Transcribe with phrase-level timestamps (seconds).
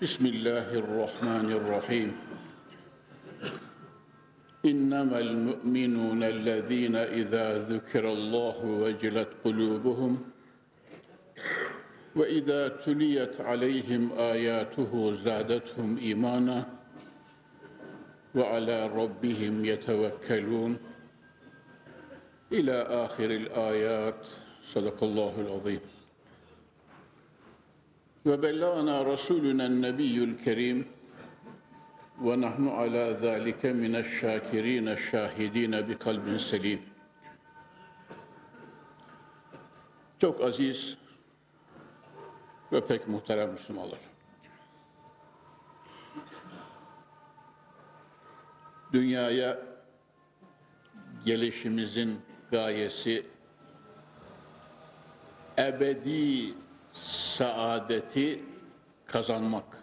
[0.00, 2.16] بسم الله الرحمن الرحيم.
[4.64, 10.22] إنما المؤمنون الذين إذا ذكر الله وجلت قلوبهم
[12.16, 16.64] وإذا تليت عليهم آياته زادتهم إيمانا
[18.34, 20.78] وعلى ربهم يتوكلون.
[22.52, 24.28] إلى آخر الآيات.
[24.64, 25.99] صدق الله العظيم.
[28.25, 30.85] وبلغنا رسولنا النبي الكريم
[32.21, 36.95] ونحن على ذلك من الشاكرين الشاهدين بقلب سليم
[40.19, 40.97] Çok aziz
[42.71, 43.99] ve pek muhterem Müslümanlar.
[48.93, 49.59] Dünyaya
[51.25, 53.25] gelişimizin gayesi
[55.57, 56.53] ebedi
[56.92, 58.44] saadeti
[59.06, 59.82] kazanmak,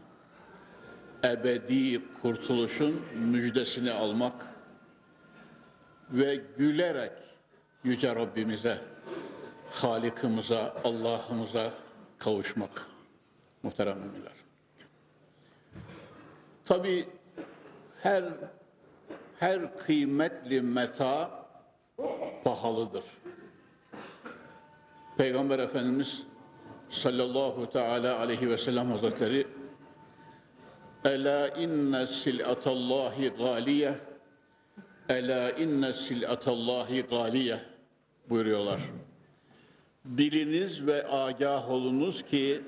[1.24, 4.46] ebedi kurtuluşun müjdesini almak
[6.12, 7.12] ve gülerek
[7.84, 8.82] Yüce Rabbimize,
[9.72, 11.74] Halikimize, Allah'ımıza
[12.20, 12.88] kavuşmak
[13.64, 14.34] muhterem müminler.
[16.66, 17.08] Tabi
[18.04, 18.24] her
[19.40, 21.46] her kıymetli meta
[22.44, 23.04] pahalıdır.
[25.18, 26.24] Peygamber Efendimiz
[26.90, 29.48] sallallahu teala aleyhi ve sellem hazretleri
[31.06, 33.96] Ela inne sil'atallahi galiye
[35.10, 37.60] Ela inne sil'atallahi galiye
[38.30, 38.82] buyuruyorlar.
[40.06, 42.62] Biliniz ve agah olunuz ki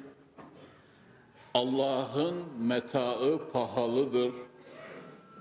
[1.53, 4.33] Allah'ın metaı pahalıdır.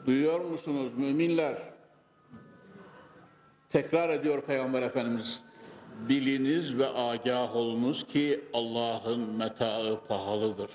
[0.07, 1.57] Duyuyor musunuz müminler?
[3.71, 5.48] Tekrar ediyor Peygamber Efendimiz.
[5.99, 10.71] Biliniz ve agah olunuz ki Allah'ın metaı pahalıdır.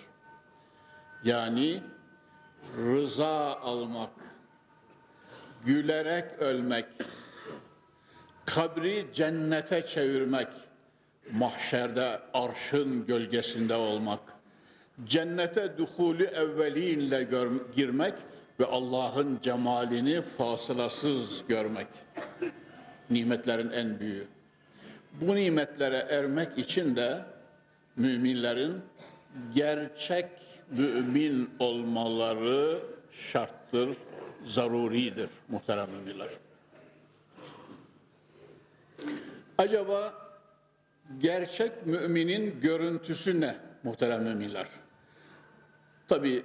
[1.24, 1.82] Yani
[2.78, 4.10] rıza almak,
[5.66, 6.86] gülerek ölmek,
[8.46, 10.48] kabri cennete çevirmek,
[11.32, 14.20] mahşerde arşın gölgesinde olmak,
[15.06, 17.28] cennete duhulü evvelinle
[17.76, 18.14] girmek
[18.60, 21.88] ve Allah'ın cemalini fasılasız görmek.
[23.10, 24.28] Nimetlerin en büyüğü.
[25.22, 27.26] Bu nimetlere ermek için de
[27.96, 28.82] müminlerin
[29.56, 30.26] gerçek
[30.72, 32.80] mümin olmaları
[33.32, 33.90] şarttır,
[34.46, 36.30] zaruridir muhterem müminler.
[39.58, 40.14] Acaba
[41.20, 44.68] gerçek müminin görüntüsü ne muhterem müminler?
[46.08, 46.44] Tabi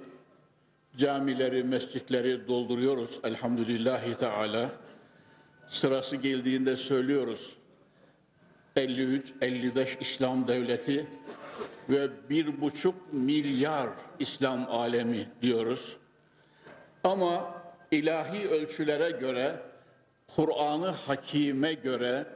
[0.97, 4.69] camileri, mescitleri dolduruyoruz elhamdülillahi teala.
[5.67, 7.58] Sırası geldiğinde söylüyoruz.
[8.79, 11.07] 53-55 İslam devleti
[11.89, 15.97] ve bir buçuk milyar İslam alemi diyoruz.
[17.03, 17.53] Ama
[17.91, 19.59] ilahi ölçülere göre,
[20.35, 22.27] Kur'an-ı Hakim'e göre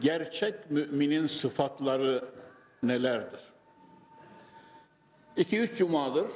[0.00, 2.24] gerçek müminin sıfatları
[2.82, 3.40] nelerdir?
[5.36, 6.26] İki üç cumadır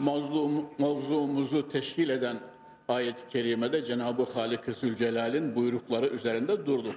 [0.00, 2.40] mazlum, mevzumuzu teşkil eden
[2.88, 6.96] ayet-i kerimede Cenab-ı Halik-i Zülcelal'in buyrukları üzerinde durduk.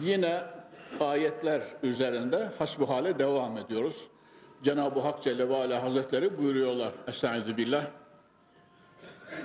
[0.00, 0.42] Yine
[1.00, 4.06] ayetler üzerinde hasbuhale devam ediyoruz.
[4.64, 6.92] Cenab-ı Hak Celle ve Ala Hazretleri buyuruyorlar.
[7.08, 7.84] Estaizu billah.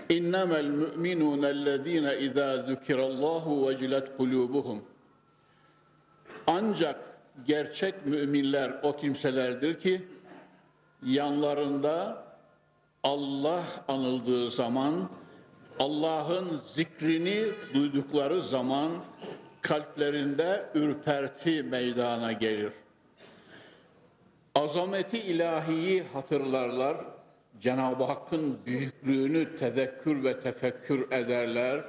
[0.09, 4.79] İnnemel müminûnellezîne izâ zükirallâhu vecilet kulûbuhum.
[6.47, 6.99] Ancak
[7.47, 10.07] gerçek müminler o kimselerdir ki
[11.05, 12.23] yanlarında
[13.03, 15.09] Allah anıldığı zaman
[15.79, 17.43] Allah'ın zikrini
[17.73, 18.91] duydukları zaman
[19.67, 22.73] kalplerinde ürperti meydana gelir.
[24.55, 26.97] Azameti ilahiyi hatırlarlar,
[27.61, 31.83] Cenab-ı Hakk'ın büyüklüğünü tezekkür ve tefekkür ederler.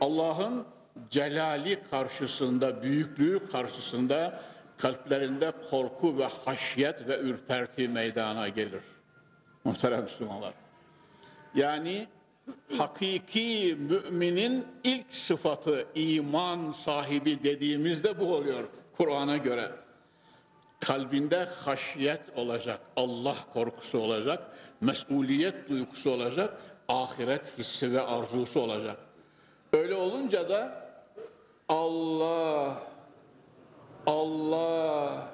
[0.00, 0.64] Allah'ın
[1.10, 4.42] celali karşısında, büyüklüğü karşısında
[4.78, 8.82] kalplerinde korku ve haşyet ve ürperti meydana gelir.
[9.64, 10.54] Muhterem Müslümanlar.
[11.54, 12.06] Yani
[12.78, 18.64] hakiki müminin ilk sıfatı iman sahibi dediğimizde bu oluyor
[18.96, 19.70] Kur'an'a göre.
[20.80, 24.42] kalbinde haşiyet olacak, Allah korkusu olacak,
[24.80, 26.58] mesuliyet duygusu olacak,
[26.88, 28.96] ahiret hissi ve arzusu olacak.
[29.72, 30.90] Öyle olunca da
[31.68, 32.82] Allah,
[34.06, 35.28] Allah,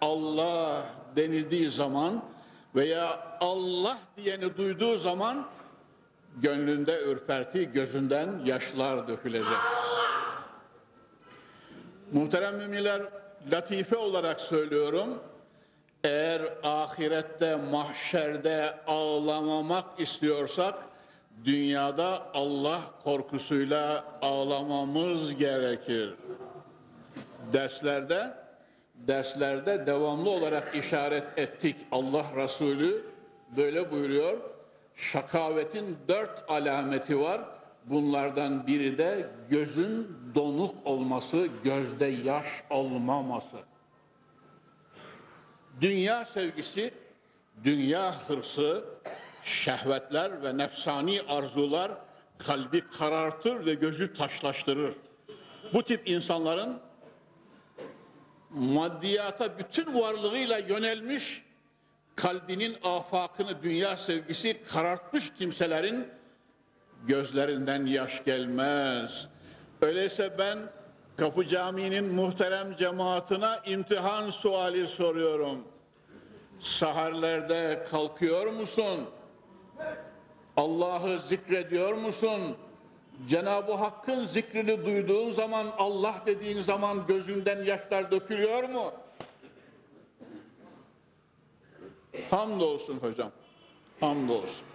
[0.00, 2.22] Allah denildiği zaman
[2.74, 5.46] veya Allah diyeni duyduğu zaman
[6.36, 9.58] gönlünde ürperti, gözünden yaşlar dökülecek.
[12.12, 13.02] Muhterem müminler,
[13.52, 15.18] latife olarak söylüyorum.
[16.04, 20.74] Eğer ahirette, mahşerde ağlamamak istiyorsak,
[21.44, 26.14] dünyada Allah korkusuyla ağlamamız gerekir.
[27.52, 28.34] Derslerde,
[28.94, 31.76] derslerde devamlı olarak işaret ettik.
[31.92, 33.04] Allah Resulü
[33.56, 34.55] böyle buyuruyor.
[34.96, 37.40] Şakavetin dört alameti var.
[37.84, 43.56] Bunlardan biri de gözün donuk olması, gözde yaş olmaması.
[45.80, 46.94] Dünya sevgisi,
[47.64, 48.84] dünya hırsı,
[49.42, 51.92] şehvetler ve nefsani arzular
[52.38, 54.94] kalbi karartır ve gözü taşlaştırır.
[55.72, 56.80] Bu tip insanların
[58.50, 61.42] maddiyata bütün varlığıyla yönelmiş,
[62.16, 66.08] kalbinin afakını dünya sevgisi karartmış kimselerin
[67.06, 69.28] gözlerinden yaş gelmez.
[69.82, 70.58] Öyleyse ben
[71.16, 75.64] Kapı Camii'nin muhterem cemaatine imtihan suali soruyorum.
[76.60, 79.04] Saharlerde kalkıyor musun?
[80.56, 82.56] Allah'ı zikrediyor musun?
[83.28, 88.92] Cenab-ı Hakk'ın zikrini duyduğun zaman, Allah dediğin zaman gözünden yaşlar dökülüyor mu?
[92.30, 93.32] Hamdolsun hocam.
[94.00, 94.66] Hamdolsun.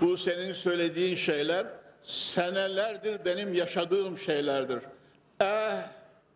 [0.00, 1.66] Bu senin söylediğin şeyler
[2.02, 4.78] senelerdir benim yaşadığım şeylerdir.
[5.40, 5.76] Eh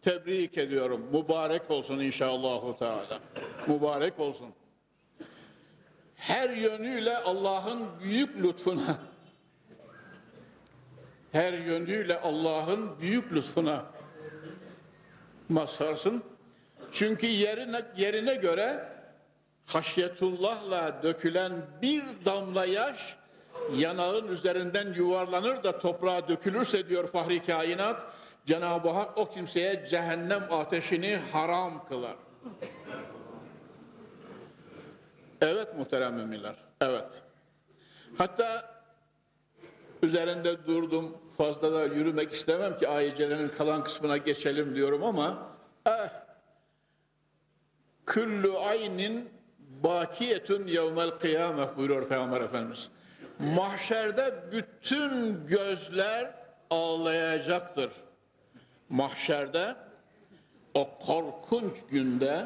[0.02, 1.06] tebrik ediyorum.
[1.12, 3.20] Mübarek olsun inşallahü teala.
[3.66, 4.48] Mübarek olsun.
[6.16, 8.98] Her yönüyle Allah'ın büyük lütfuna
[11.34, 13.84] her yönüyle Allah'ın büyük lütfuna
[15.48, 16.22] masarsın.
[16.92, 18.88] Çünkü yerine, yerine göre
[19.66, 21.52] haşyetullahla dökülen
[21.82, 23.16] bir damla yaş
[23.76, 28.06] yanağın üzerinden yuvarlanır da toprağa dökülürse diyor Fahri Kainat
[28.46, 32.16] Cenab-ı Hak o kimseye cehennem ateşini haram kılar.
[35.40, 37.22] Evet muhterem müminler, evet.
[38.18, 38.74] Hatta
[40.02, 45.48] üzerinde durdum, fazla da yürümek istemem ki ayetlerin kalan kısmına geçelim diyorum ama
[45.86, 46.10] eh,
[48.06, 49.33] küllü aynin
[49.84, 52.88] bakiyetun yevmel kıyamet buyuruyor Peygamber Efendimiz.
[53.38, 56.30] Mahşerde bütün gözler
[56.70, 57.90] ağlayacaktır.
[58.88, 59.74] Mahşerde
[60.74, 62.44] o korkunç günde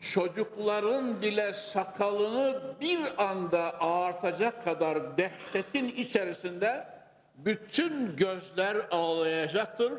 [0.00, 6.86] çocukların bile sakalını bir anda ağartacak kadar dehşetin içerisinde
[7.36, 9.92] bütün gözler ağlayacaktır.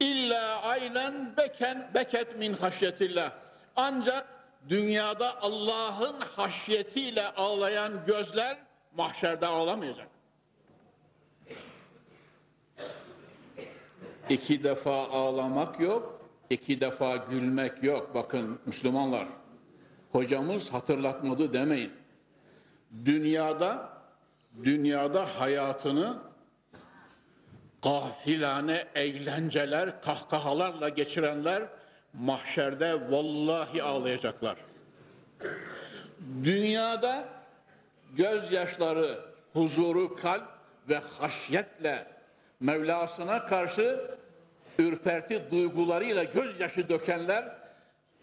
[0.00, 3.32] İlla aynen beken beket min haşyetillah.
[3.76, 8.58] Ancak dünyada Allah'ın haşyetiyle ağlayan gözler
[8.96, 10.08] mahşerde ağlamayacak.
[14.28, 16.20] İki defa ağlamak yok,
[16.50, 18.14] iki defa gülmek yok.
[18.14, 19.26] Bakın Müslümanlar,
[20.12, 21.92] hocamız hatırlatmadı demeyin.
[23.04, 23.88] Dünyada,
[24.64, 26.16] dünyada hayatını
[27.82, 31.62] gafilane eğlenceler, kahkahalarla geçirenler
[32.14, 34.56] mahşerde vallahi ağlayacaklar.
[36.44, 37.28] Dünyada
[38.16, 39.20] gözyaşları,
[39.52, 40.48] huzuru kalp
[40.88, 42.12] ve haşyetle
[42.60, 44.10] Mevlasına karşı
[44.78, 47.56] ürperti duygularıyla gözyaşı dökenler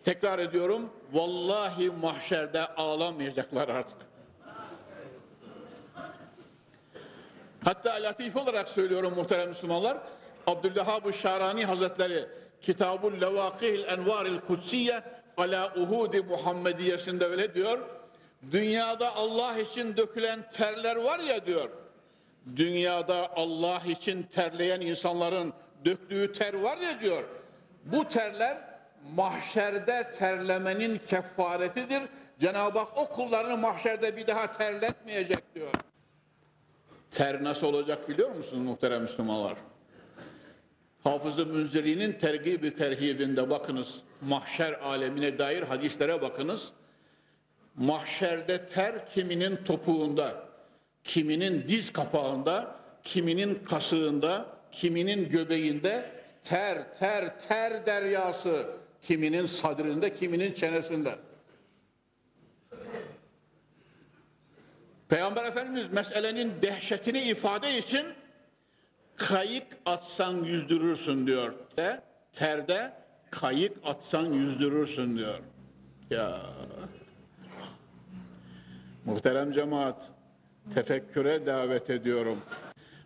[0.04, 3.98] tekrar ediyorum vallahi mahşerde ağlamayacaklar artık.
[7.64, 9.98] Hatta latif olarak söylüyorum muhterem Müslümanlar
[10.48, 12.26] Abdülvehhab-ı Şarani Hazretleri
[12.62, 15.04] Kitabul Levakihil Envaril Kutsiye
[15.38, 17.80] ala Uhudi Muhammediyesinde öyle diyor.
[18.52, 21.70] Dünyada Allah için dökülen terler var ya diyor.
[22.56, 25.54] Dünyada Allah için terleyen insanların
[25.86, 27.24] döktüğü ter var ya diyor.
[27.86, 28.58] Bu terler
[29.16, 32.02] mahşerde terlemenin kefaretidir.
[32.40, 35.70] Cenab-ı Hak o kullarını mahşerde bir daha terletmeyecek diyor.
[37.12, 39.58] Ter nasıl olacak biliyor musunuz muhterem Müslümanlar?
[41.04, 44.00] Hafız-ı Münziri'nin tergib-i terhibinde bakınız.
[44.22, 46.72] Mahşer alemine dair hadislere bakınız.
[47.76, 50.44] Mahşerde ter kiminin topuğunda,
[51.04, 56.12] kiminin diz kapağında, kiminin kasığında, kiminin göbeğinde
[56.44, 61.16] ter, ter, ter deryası, Kiminin sadrinde, kiminin çenesinde.
[65.10, 68.06] Peygamber Efendimiz meselenin dehşetini ifade için
[69.20, 71.54] kayık atsan yüzdürürsün diyor.
[71.78, 72.02] De,
[72.34, 72.94] terde
[73.32, 75.40] kayık atsan yüzdürürsün diyor.
[76.10, 76.42] Ya
[79.06, 80.12] muhterem cemaat
[80.74, 82.38] tefekküre davet ediyorum.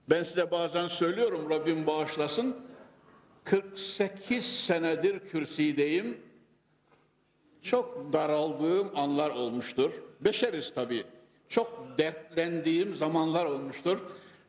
[0.10, 2.58] Ben size bazen söylüyorum Rabbim bağışlasın.
[3.44, 6.18] 48 senedir kürsideyim.
[7.62, 9.92] Çok daraldığım anlar olmuştur.
[10.22, 11.04] Beşeriz tabii.
[11.50, 14.00] Çok dertlendiğim zamanlar olmuştur.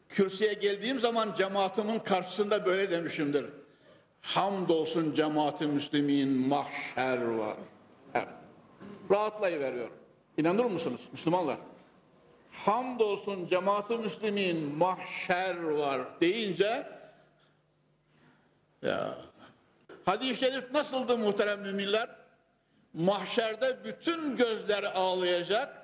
[0.08, 3.46] Kürsüye geldiğim zaman cemaatimin karşısında böyle demişimdir.
[4.23, 7.56] Hamdolsun cemaati müslimin mahşer var.
[8.14, 8.28] Evet.
[9.11, 9.94] Rahatlayıveriyorum.
[10.37, 11.58] İnanır mısınız Müslümanlar?
[12.50, 16.87] Hamdolsun cemaati müslimin mahşer var deyince
[18.82, 19.18] ya
[20.04, 22.11] hadis-i şerif nasıldı muhterem müminler?
[22.94, 25.83] Mahşerde bütün gözler ağlayacak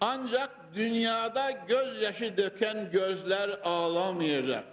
[0.00, 4.64] ancak dünyada gözyaşı döken gözler ağlamayacak.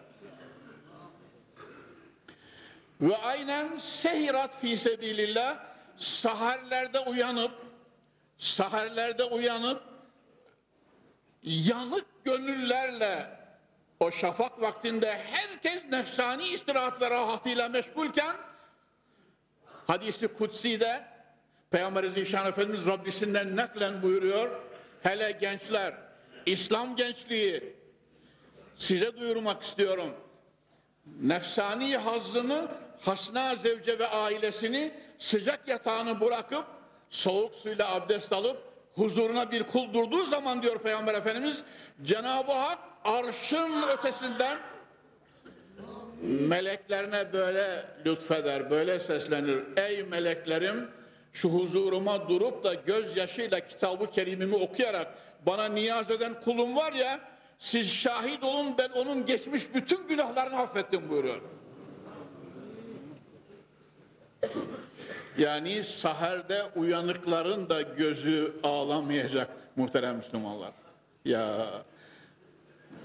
[3.01, 5.57] Ve aynen sehirat fi sebilillah
[5.98, 7.51] saharlerde uyanıp
[8.38, 9.84] saharlerde uyanıp
[11.43, 13.38] yanık gönüllerle
[14.00, 18.36] o şafak vaktinde herkes nefsani istirahat ve rahatıyla meşgulken
[19.88, 21.03] hadisi kutsi'de
[21.72, 24.50] Peygamber Zişan Efendimiz Rabbisinden naklen buyuruyor
[25.01, 25.94] hele gençler
[26.46, 27.75] İslam gençliği
[28.77, 30.13] size duyurmak istiyorum
[31.22, 32.68] nefsani hazzını
[33.01, 36.66] hasna zevce ve ailesini sıcak yatağını bırakıp
[37.10, 38.58] soğuk suyla abdest alıp
[38.96, 41.63] huzuruna bir kul durduğu zaman diyor Peygamber Efendimiz
[42.04, 44.58] Cenab-ı Hak arşın ötesinden
[46.22, 49.63] meleklerine böyle lütfeder, böyle seslenir.
[49.77, 50.89] Ey meleklerim
[51.38, 55.08] şu huzuruma durup da gözyaşıyla kitabı kerimimi okuyarak
[55.46, 57.20] bana niyaz eden kulum var ya
[57.60, 61.41] siz şahit olun ben onun geçmiş bütün günahlarını affettim buyuruyor.
[65.38, 70.72] Yani saherde uyanıkların da gözü ağlamayacak muhterem Müslümanlar.
[71.25, 71.67] Ya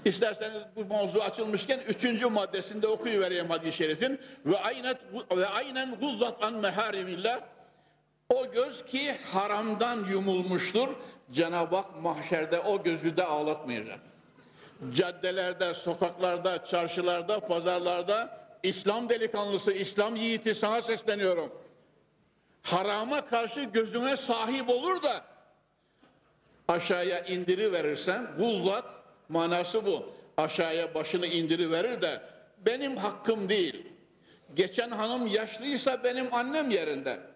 [0.05, 4.95] İsterseniz bu mevzu açılmışken üçüncü maddesinde okuyuvereyim hadis-i şerifin ve aynen
[5.35, 7.39] ve aynen guzzat an meharimillah
[8.33, 10.87] o göz ki haramdan yumulmuştur.
[11.31, 13.99] Cenab-ı Hak mahşerde o gözü de ağlatmayacak.
[14.93, 21.51] Caddelerde, sokaklarda, çarşılarda, pazarlarda İslam delikanlısı, İslam yiğiti sana sesleniyorum.
[22.61, 25.25] Harama karşı gözüne sahip olur da
[26.67, 28.85] aşağıya indiri verirsen guzzat
[29.29, 30.13] manası bu.
[30.37, 32.21] Aşağıya başını indiri verir de
[32.65, 33.87] benim hakkım değil.
[34.55, 37.32] Geçen hanım yaşlıysa benim annem yerinde.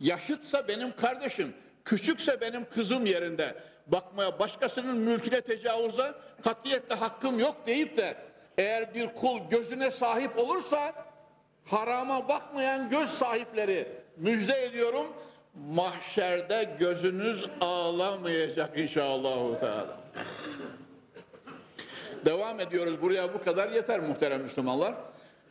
[0.00, 1.54] Yaşıtsa benim kardeşim.
[1.84, 3.54] Küçükse benim kızım yerinde.
[3.86, 6.14] Bakmaya başkasının mülküne tecavüze
[6.44, 8.16] katiyetle hakkım yok deyip de
[8.58, 10.92] eğer bir kul gözüne sahip olursa
[11.64, 15.06] harama bakmayan göz sahipleri müjde ediyorum
[15.54, 19.60] mahşerde gözünüz ağlamayacak inşallah.
[19.60, 20.00] Teala.
[22.24, 23.02] Devam ediyoruz.
[23.02, 24.94] Buraya bu kadar yeter muhterem Müslümanlar.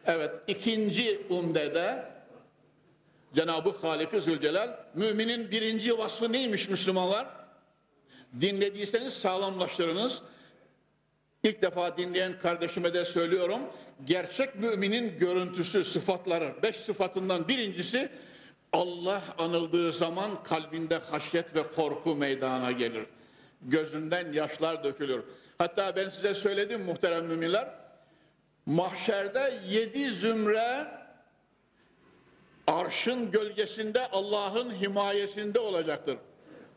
[0.06, 2.06] Evet ikinci umdede
[3.36, 7.28] Cenab-ı Halik-i Zülcelal müminin birinci vasfı neymiş Müslümanlar?
[8.42, 10.22] Dinlediyseniz sağlamlaştırınız.
[11.44, 13.62] İlk defa dinleyen kardeşime de söylüyorum.
[14.06, 18.10] Gerçek müminin görüntüsü, sıfatları, beş sıfatından birincisi
[18.74, 23.06] Allah anıldığı zaman kalbinde haşyet ve korku meydana gelir.
[23.62, 25.24] Gözünden yaşlar dökülür.
[25.58, 27.68] Hatta ben size söyledim muhterem müminler.
[28.66, 30.99] Mahşerde yedi zümre
[32.70, 36.18] arşın gölgesinde Allah'ın himayesinde olacaktır.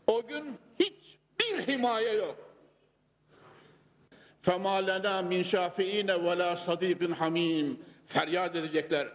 [0.07, 2.37] O gün hiçbir himaye yok.
[4.43, 7.81] فَمَا لَنَا مِنْ شَافِئِينَ وَلَا صَد۪يقٍ hamim.
[8.07, 9.09] Feryat edecekler.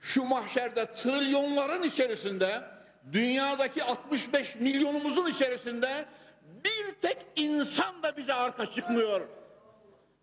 [0.00, 2.62] Şu mahşerde trilyonların içerisinde,
[3.12, 6.04] dünyadaki 65 milyonumuzun içerisinde
[6.64, 9.20] bir tek insan da bize arka çıkmıyor.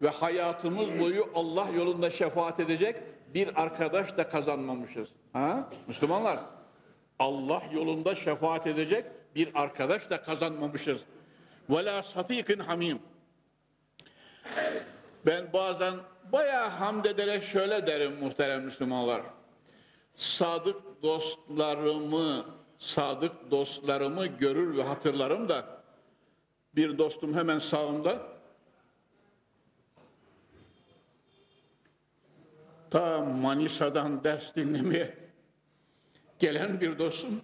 [0.02, 2.96] Ve hayatımız boyu Allah yolunda şefaat edecek
[3.34, 5.10] bir arkadaş da kazanmamışız.
[5.34, 5.70] Ha?
[5.88, 6.40] Müslümanlar
[7.20, 11.02] Allah yolunda şefaat edecek bir arkadaş da kazanmamışız.
[11.70, 13.00] Ve la satikin hamim.
[15.26, 15.94] Ben bazen
[16.32, 19.22] bayağı hamd ederek şöyle derim muhterem Müslümanlar.
[20.16, 22.46] Sadık dostlarımı,
[22.80, 25.66] sadık dostlarımı görür ve hatırlarım da
[26.76, 28.33] bir dostum hemen sağımda
[32.94, 35.14] ta Manisa'dan ders dinlemeye
[36.40, 37.42] gelen bir dostum.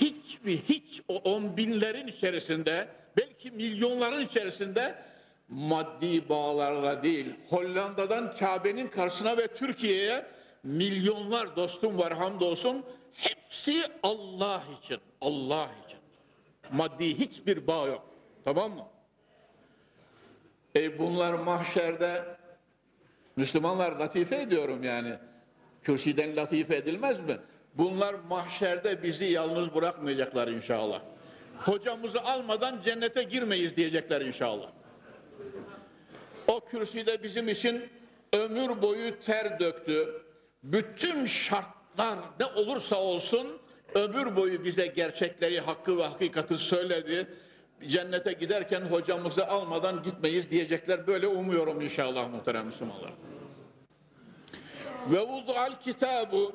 [0.00, 4.94] Hiçbir hiç o on binlerin içerisinde belki milyonların içerisinde
[5.48, 10.26] maddi bağlarla değil Hollanda'dan Kabe'nin karşısına ve Türkiye'ye
[10.62, 12.84] milyonlar dostum var hamdolsun.
[13.12, 15.98] Hepsi Allah için Allah için.
[16.72, 18.06] Maddi hiçbir bağ yok
[18.44, 18.86] tamam mı?
[20.76, 22.35] E bunlar mahşerde
[23.36, 25.14] Müslümanlar latife ediyorum yani.
[25.82, 27.38] Kürsiden latife edilmez mi?
[27.74, 31.00] Bunlar mahşerde bizi yalnız bırakmayacaklar inşallah.
[31.58, 34.70] Hocamızı almadan cennete girmeyiz diyecekler inşallah.
[36.48, 37.88] O kürsüde bizim için
[38.32, 40.22] ömür boyu ter döktü.
[40.62, 43.46] Bütün şartlar ne olursa olsun
[43.94, 47.26] ömür boyu bize gerçekleri, hakkı ve hakikati söyledi.
[47.88, 51.06] Cennete giderken hocamızı almadan gitmeyiz diyecekler.
[51.06, 53.12] Böyle umuyorum inşallah muhterem Müslümanlar.
[55.10, 56.52] Ve vudu'al kitabu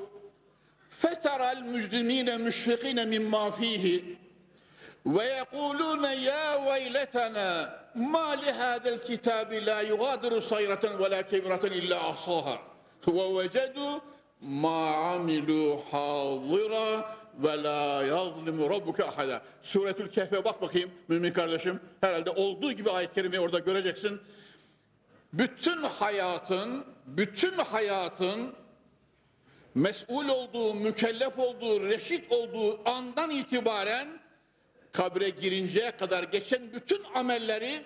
[0.90, 4.18] feteral mücrimine müşfikine mimma fihi
[5.06, 12.04] ve yekulune ya veyletena ma li hadel kitabi la yugadiru sayratan ve la kebiratan illa
[12.04, 12.58] ahsaha
[13.08, 14.02] ve vecedu
[14.42, 17.06] ma amilu hazira
[17.38, 19.42] ve la yazlimu rabbuke ahada.
[19.62, 21.80] Suretül Kehf'e bak bakayım mümin kardeşim.
[22.02, 24.22] Herhalde olduğu gibi ayet-i kerimeyi orada göreceksin.
[25.34, 28.54] Bütün hayatın, bütün hayatın
[29.76, 34.08] mesul olduğu, mükellef olduğu, reşit olduğu andan itibaren
[34.92, 37.82] kabre girinceye kadar geçen bütün amelleri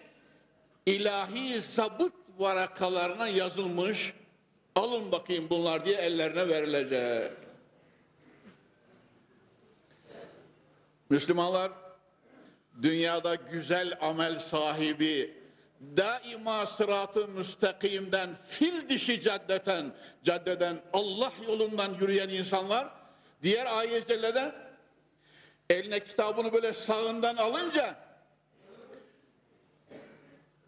[0.86, 4.14] ilahi zabıt varakalarına yazılmış.
[4.76, 7.45] Alın bakayım bunlar diye ellerine verilecek.
[11.10, 11.72] Müslümanlar
[12.82, 15.38] dünyada güzel amel sahibi
[15.98, 19.94] daima sıratı müstakimden fil dişi caddeten
[20.24, 22.88] caddeden Allah yolundan yürüyen insanlar
[23.44, 24.12] diğer ayet
[25.70, 27.96] eline kitabını böyle sağından alınca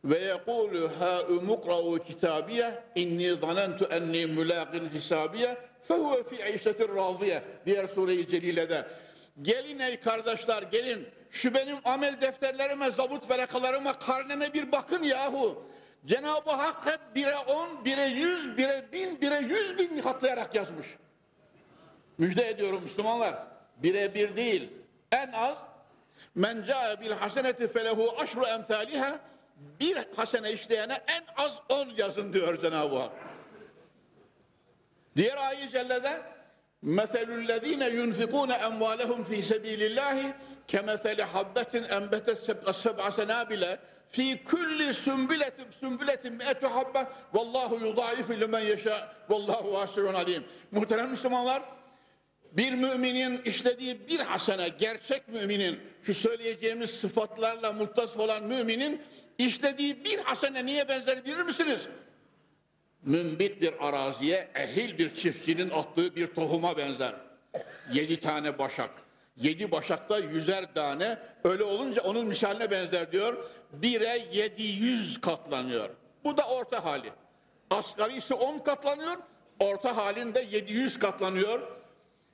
[0.04, 7.43] ve yekulu ha umukra'u kitabiye inni zanentu enni mulaqin hisabiye fehuve fi işletir raziye.
[7.65, 8.88] Diğer sure-i celilede
[9.41, 11.10] Gelin ey kardeşler gelin.
[11.32, 15.67] Şu benim amel defterlerime, zabut verakalarıma, karneme bir bakın yahu.
[16.06, 20.88] Cenab-ı Hak hep bire on, bire yüz, bire bin, bire yüz bin katlayarak yazmış.
[22.17, 23.36] Müjde ediyorum Müslümanlar.
[23.78, 24.69] Bire bir değil.
[25.12, 25.58] En az
[26.36, 29.19] men ca'e bil haseneti felehu aşru emthaliha
[29.80, 33.12] bir hasene işleyene en az on yazın diyor Cenab-ı Hak.
[35.15, 36.21] Diğer ayet cellede
[36.83, 40.35] مثل الذين ينفقون أموالهم في سبيل الله
[40.68, 43.79] كمثل حبة أنبتت سبع, سبع سنابل
[44.11, 51.62] في كل سنبلة سنبلة مئة حبة والله يضاعف لمن يشاء والله واسع عليم Muhterem Müslümanlar
[52.53, 59.03] bir müminin işlediği bir hasene gerçek müminin şu söyleyeceğimiz sıfatlarla muttasıf olan müminin
[59.38, 61.88] işlediği bir hasene niye benzer bilir misiniz?
[63.03, 67.15] Mümbit bir araziye ehil bir çiftçinin attığı bir tohuma benzer.
[67.93, 68.89] Yedi tane başak.
[69.38, 71.17] Yedi başakta yüzer tane.
[71.43, 73.45] Öyle olunca onun misaline benzer diyor.
[73.73, 75.89] Bire yedi yüz katlanıyor.
[76.23, 77.12] Bu da orta hali.
[77.69, 79.17] Asgarisi on katlanıyor.
[79.60, 81.60] Orta halinde yedi yüz katlanıyor.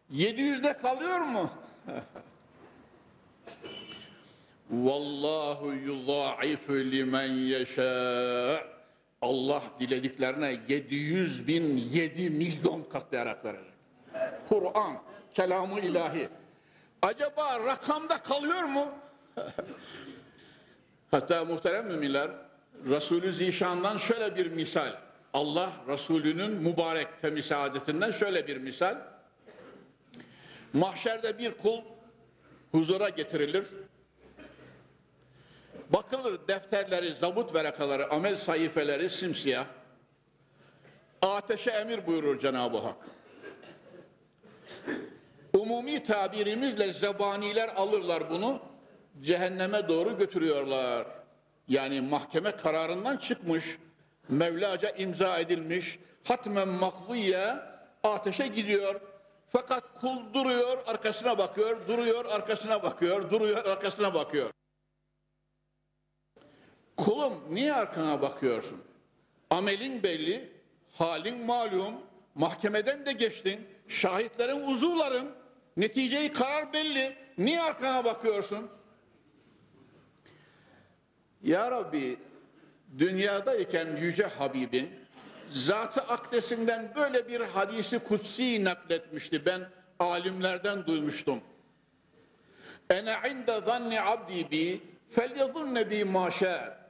[0.09, 1.49] Yedi yüzde kalıyor mu?
[4.71, 8.72] Vallahu yudâifu limen yeşâ.
[9.23, 13.73] Allah dilediklerine 700 bin 7 milyon katlayarak verecek.
[14.49, 14.97] Kur'an,
[15.33, 16.29] kelamı ilahi.
[17.01, 18.85] Acaba rakamda kalıyor mu?
[21.11, 22.31] Hatta muhterem müminler,
[22.89, 24.93] Resulü Zişan'dan şöyle bir misal.
[25.33, 28.97] Allah Resulü'nün mübarek temiz adetinden şöyle bir misal.
[30.73, 31.81] Mahşerde bir kul
[32.71, 33.65] huzura getirilir.
[35.89, 39.65] Bakılır defterleri, zabut verakaları, amel sayfeleri simsiyah.
[41.21, 42.95] Ateşe emir buyurur Cenab-ı Hak.
[45.53, 48.59] Umumi tabirimizle zebaniler alırlar bunu,
[49.21, 51.07] cehenneme doğru götürüyorlar.
[51.67, 53.77] Yani mahkeme kararından çıkmış,
[54.29, 57.55] Mevlaca imza edilmiş, hatmen makziye
[58.03, 59.01] ateşe gidiyor.
[59.49, 64.51] Fakat kul duruyor, arkasına bakıyor, duruyor, arkasına bakıyor, duruyor, arkasına bakıyor.
[66.97, 68.81] Kulum niye arkana bakıyorsun?
[69.49, 70.51] Amelin belli,
[70.91, 71.93] halin malum,
[72.35, 75.31] mahkemeden de geçtin, şahitlerin uzuvların,
[75.77, 77.15] neticeyi karar belli.
[77.37, 78.69] Niye arkana bakıyorsun?
[81.43, 82.19] Ya Rabbi,
[82.97, 84.89] dünyadayken Yüce Habibin
[85.49, 89.45] Zat-ı Akdesinden böyle bir hadisi kutsi nakletmişti.
[89.45, 89.61] Ben
[89.99, 91.41] alimlerden duymuştum.
[92.89, 96.82] Ene inde zanni abdi bi felyazunne bi maşa.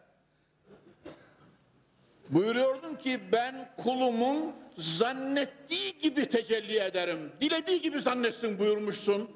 [2.33, 7.31] Buyuruyordum ki ben kulumun zannettiği gibi tecelli ederim.
[7.41, 9.31] Dilediği gibi zannetsin buyurmuşsun.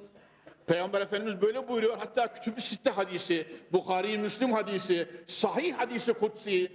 [0.68, 1.98] Peygamber Efendimiz böyle buyuruyor.
[1.98, 6.72] Hatta Kütüb-i Sitte hadisi, Bukhari Müslim hadisi, Sahih hadisi kutsi.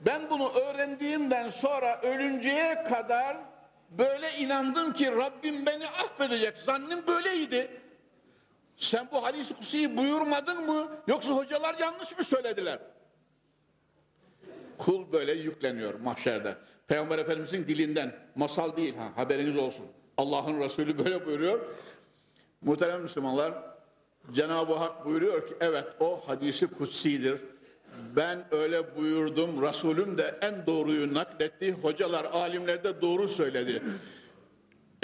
[0.00, 3.36] Ben bunu öğrendiğimden sonra ölünceye kadar
[3.90, 6.58] böyle inandım ki Rabbim beni affedecek.
[6.58, 7.70] Zannım böyleydi.
[8.76, 12.78] Sen bu hadis-i kutsiyi buyurmadın mı yoksa hocalar yanlış mı söylediler?
[14.78, 16.56] Kul böyle yükleniyor mahşerde.
[16.88, 19.86] Peygamber Efendimizin dilinden masal değil ha haberiniz olsun.
[20.16, 21.60] Allah'ın Resulü böyle buyuruyor.
[22.60, 23.54] Muhterem Müslümanlar
[24.32, 27.40] Cenab-ı Hak buyuruyor ki evet o hadisi kutsidir.
[28.16, 29.62] Ben öyle buyurdum.
[29.62, 31.72] Resulüm de en doğruyu nakletti.
[31.72, 33.82] Hocalar, alimler de doğru söyledi.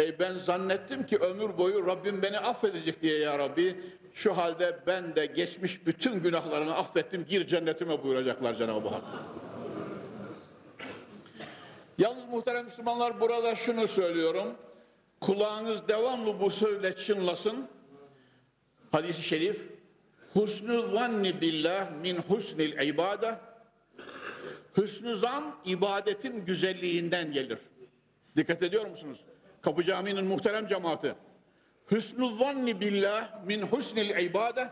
[0.01, 3.77] E ben zannettim ki ömür boyu Rabbim beni affedecek diye ya Rabbi.
[4.15, 7.25] Şu halde ben de geçmiş bütün günahlarını affettim.
[7.29, 9.03] Gir cennetime buyuracaklar Cenab-ı Hak.
[12.03, 14.55] Yalnız muhterem Müslümanlar burada şunu söylüyorum.
[15.21, 17.69] Kulağınız devamlı bu söyle çınlasın.
[18.93, 19.63] Hadis-i şerif.
[20.33, 23.39] Husnü zanni billah min husnil ibade.
[24.77, 27.59] Hüsnü zan ibadetin güzelliğinden gelir.
[28.37, 29.21] Dikkat ediyor musunuz?
[29.61, 31.15] Kapı Camii'nin muhterem cemaati.
[31.91, 34.71] Hüsnü zanni billah min husnil ibade.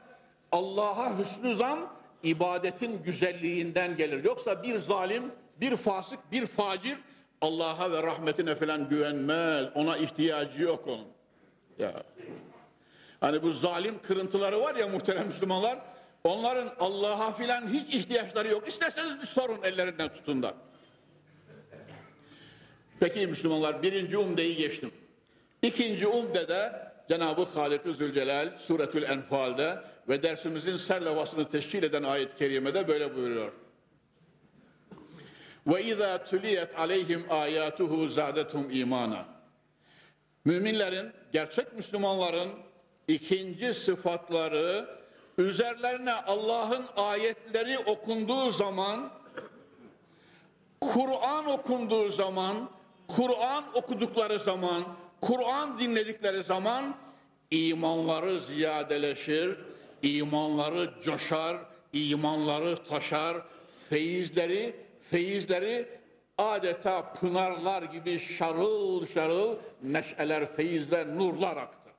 [0.52, 1.88] Allah'a hüsnü zan
[2.22, 4.24] ibadetin güzelliğinden gelir.
[4.24, 5.22] Yoksa bir zalim,
[5.60, 6.96] bir fasık, bir facir
[7.40, 9.66] Allah'a ve rahmetine falan güvenmez.
[9.74, 11.08] Ona ihtiyacı yok onun.
[11.78, 12.02] Ya.
[13.20, 15.78] Hani bu zalim kırıntıları var ya muhterem Müslümanlar.
[16.24, 18.68] Onların Allah'a filan hiç ihtiyaçları yok.
[18.68, 20.54] İsterseniz bir sorun ellerinden tutun da.
[23.00, 24.90] Peki Müslümanlar birinci umdeyi geçtim.
[25.62, 32.88] İkinci umde de Cenab-ı Halik-i Zülcelal Suretül Enfal'de ve dersimizin serlevasını teşkil eden ayet-i kerimede
[32.88, 33.52] böyle buyuruyor.
[35.70, 39.24] Ve izâ tüliyet aleyhim âyâtuhu zâdethum imana.
[40.44, 42.48] Müminlerin, gerçek Müslümanların
[43.08, 44.88] ikinci sıfatları
[45.38, 49.10] üzerlerine Allah'ın ayetleri okunduğu zaman
[50.80, 52.70] Kur'an okunduğu zaman
[53.08, 54.82] Kur'an okudukları zaman
[55.20, 56.94] Kur'an dinledikleri zaman
[57.50, 59.56] imanları ziyadeleşir,
[60.02, 61.56] imanları coşar,
[61.92, 63.36] imanları taşar,
[63.90, 65.88] feyizleri feyizleri
[66.38, 71.90] adeta pınarlar gibi şarıl şarıl neşeler, feyizler, nurlar aktı.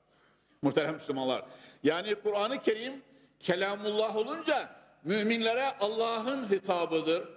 [0.61, 1.45] Muhterem Müslümanlar.
[1.83, 2.93] Yani Kur'an-ı Kerim
[3.39, 4.69] kelamullah olunca
[5.03, 7.29] müminlere Allah'ın hitabıdır.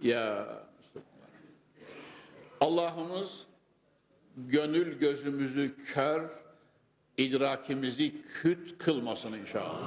[0.00, 0.48] Ya
[2.60, 3.46] Allah'ımız
[4.36, 6.30] gönül gözümüzü kör,
[7.16, 9.80] idrakimizi küt kılmasın inşallah.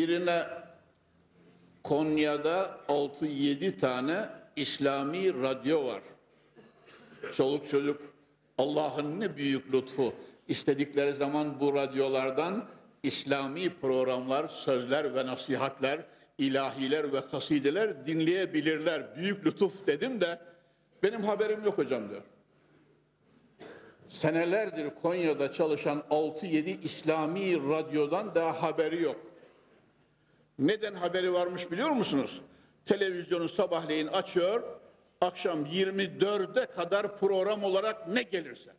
[0.00, 0.46] Birine
[1.82, 6.02] Konya'da 6-7 tane İslami radyo var.
[7.34, 8.00] Çoluk çocuk
[8.58, 10.14] Allah'ın ne büyük lütfu.
[10.48, 12.64] İstedikleri zaman bu radyolardan
[13.02, 16.00] İslami programlar, sözler ve nasihatler,
[16.38, 19.16] ilahiler ve kasideler dinleyebilirler.
[19.16, 20.38] Büyük lütuf dedim de
[21.02, 22.22] benim haberim yok hocam diyor.
[24.08, 29.29] Senelerdir Konya'da çalışan 6-7 İslami radyodan daha haberi yok.
[30.60, 32.40] Neden haberi varmış biliyor musunuz?
[32.86, 34.62] Televizyonu sabahleyin açıyor,
[35.20, 38.70] akşam 24'e kadar program olarak ne gelirse.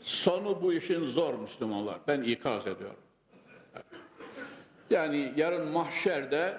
[0.00, 1.98] Sonu bu işin zor Müslümanlar.
[2.08, 3.00] Ben ikaz ediyorum.
[4.90, 6.56] Yani yarın mahşerde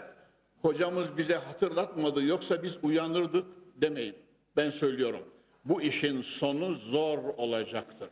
[0.62, 4.16] hocamız bize hatırlatmadı yoksa biz uyanırdık demeyin.
[4.58, 5.24] Ben söylüyorum.
[5.66, 8.10] Bu işin sonu zor olacaktır.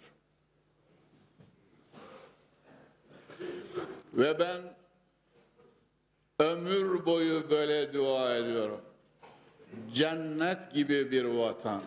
[4.15, 4.61] Ve ben
[6.39, 8.81] ömür boyu böyle dua ediyorum.
[9.93, 11.81] Cennet gibi bir vatan,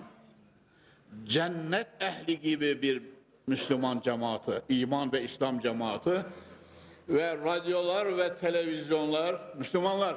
[1.24, 3.02] cennet ehli gibi bir
[3.46, 6.20] Müslüman cemaati, iman ve İslam cemaati
[7.08, 10.16] ve radyolar ve televizyonlar, Müslümanlar,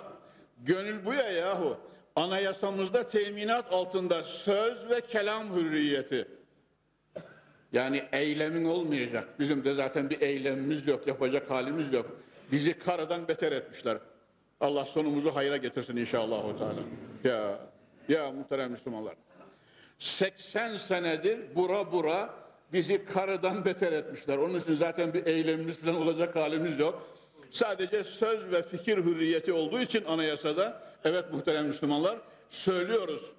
[0.58, 1.78] gönül bu ya yahu.
[2.16, 6.28] Anayasamızda teminat altında söz ve kelam hürriyeti.
[7.74, 9.40] Yani eylemin olmayacak.
[9.40, 12.06] Bizim de zaten bir eylemimiz yok, yapacak halimiz yok.
[12.52, 13.98] Bizi karadan beter etmişler.
[14.62, 16.44] Allah sonumuzu hayra getirsin inşallah.
[17.24, 17.60] Ya,
[18.10, 19.16] ya muhterem Müslümanlar.
[20.00, 22.34] 80 senedir bura bura
[22.74, 24.38] bizi karıdan beter etmişler.
[24.38, 27.08] Onun için zaten bir eylemimiz falan olacak halimiz yok.
[27.52, 32.18] Sadece söz ve fikir hürriyeti olduğu için anayasada, evet muhterem Müslümanlar,
[32.50, 33.32] söylüyoruz.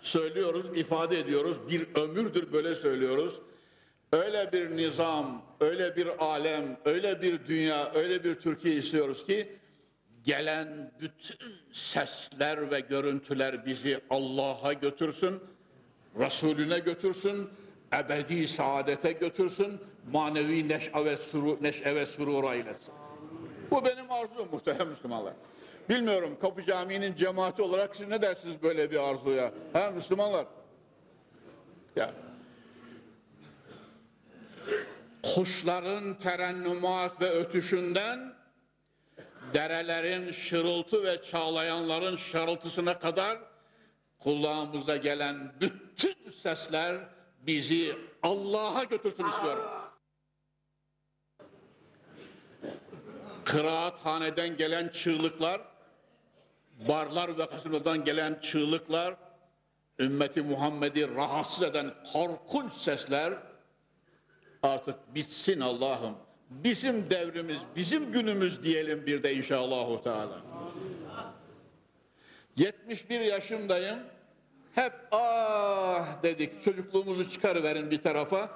[0.00, 1.56] Söylüyoruz, ifade ediyoruz.
[1.70, 3.40] Bir ömürdür böyle söylüyoruz.
[4.12, 9.48] Öyle bir nizam, öyle bir alem, öyle bir dünya, öyle bir Türkiye istiyoruz ki
[10.24, 11.38] gelen bütün
[11.72, 15.42] sesler ve görüntüler bizi Allah'a götürsün,
[16.18, 17.48] Resulüne götürsün,
[17.94, 19.80] ebedi saadete götürsün,
[20.12, 22.94] manevi neşe ve, suru, neşe ve surur eylesin.
[23.70, 25.34] Bu benim arzum muhterem Müslümanlar.
[25.88, 29.52] Bilmiyorum Kapı Camii'nin cemaati olarak siz ne dersiniz böyle bir arzuya?
[29.72, 30.46] Ha Müslümanlar?
[31.96, 32.10] Ya.
[35.22, 38.34] Kuşların terennümat ve ötüşünden
[39.54, 43.38] derelerin şırıltı ve çağlayanların şarıltısına kadar
[44.18, 46.96] kulağımıza gelen bütün sesler
[47.46, 49.64] bizi Allah'a götürsün istiyorum.
[53.44, 55.60] Kıraathaneden gelen çığlıklar,
[56.88, 59.14] barlar ve kasırlardan gelen çığlıklar,
[59.98, 63.34] ümmeti Muhammed'i rahatsız eden korkunç sesler
[64.62, 66.14] artık bitsin Allah'ım.
[66.50, 70.40] Bizim devrimiz, bizim günümüz diyelim bir de inşallah Teala.
[72.56, 73.98] 71 yaşındayım.
[74.74, 76.64] Hep ah dedik.
[76.64, 78.50] Çocukluğumuzu çıkarıverin bir tarafa.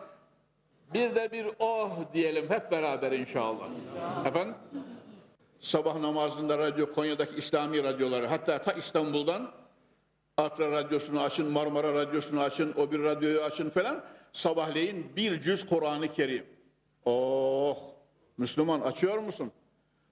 [0.95, 3.69] Bir de bir oh diyelim hep beraber inşallah.
[4.25, 4.55] Efendim?
[5.61, 9.51] Sabah namazında radyo, Konya'daki İslami radyoları, hatta ta İstanbul'dan
[10.37, 14.05] Akra Radyosu'nu açın, Marmara Radyosu'nu açın, o bir radyoyu açın falan.
[14.37, 16.47] Sabahleyin bir cüz Kur'an-ı Kerim.
[17.05, 17.79] Oh!
[18.39, 19.53] Müslüman açıyor musun?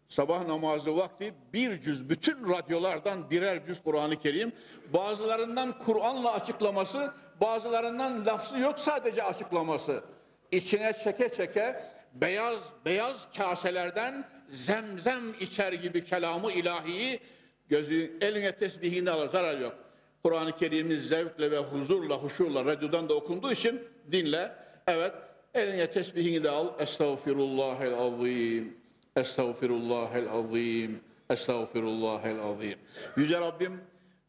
[0.08, 4.52] Sabah namazı vakti bir cüz, bütün radyolardan birer cüz Kur'an-ı Kerim.
[4.92, 10.04] Bazılarından Kur'an'la açıklaması, bazılarından lafzı yok sadece açıklaması.
[10.52, 11.82] İçine çeke çeke
[12.14, 17.20] beyaz beyaz kaselerden zemzem içer gibi kelamı ilahiyi
[17.68, 19.83] gözü eline tesbihini alır zarar yok.
[20.24, 23.82] Kur'an-ı Kerim'in zevkle ve huzurla, huşurla, radyodan da okunduğu için
[24.12, 24.52] dinle.
[24.86, 25.12] Evet,
[25.54, 26.68] eline tesbihini de al.
[26.78, 28.76] Estağfirullahel azim.
[29.16, 31.00] Estağfirullahel azim.
[31.30, 32.78] Estağfirullahel azim.
[33.16, 33.80] Yüce Rabbim,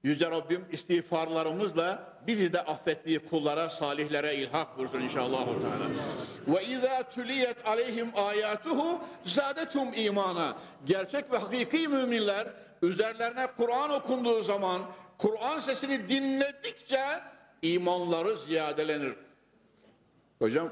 [0.04, 5.48] Yüce Rabbim istiğfarlarımızla bizi de affettiği kullara, salihlere ilhak buyursun inşallah.
[6.48, 10.58] Ve izâ tüliyet aleyhim ayatuhu zadetum imana.
[10.86, 12.48] Gerçek ve hakiki müminler
[12.82, 14.82] üzerlerine Kur'an okunduğu zaman
[15.18, 17.06] Kur'an sesini dinledikçe
[17.62, 19.14] imanları ziyadelenir.
[20.40, 20.70] Hocam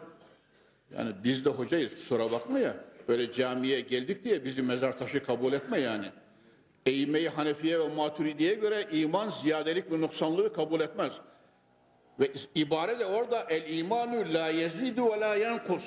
[0.97, 2.75] yani biz de hocayız kusura bakma ya.
[3.07, 6.11] Böyle camiye geldik diye bizi mezar taşı kabul etme yani.
[6.85, 11.13] Eğmeyi Hanefiye ve Maturidi'ye göre iman ziyadelik ve noksanlığı kabul etmez.
[12.19, 15.83] Ve ibare de orada el imanu la yezidu ve la yankus.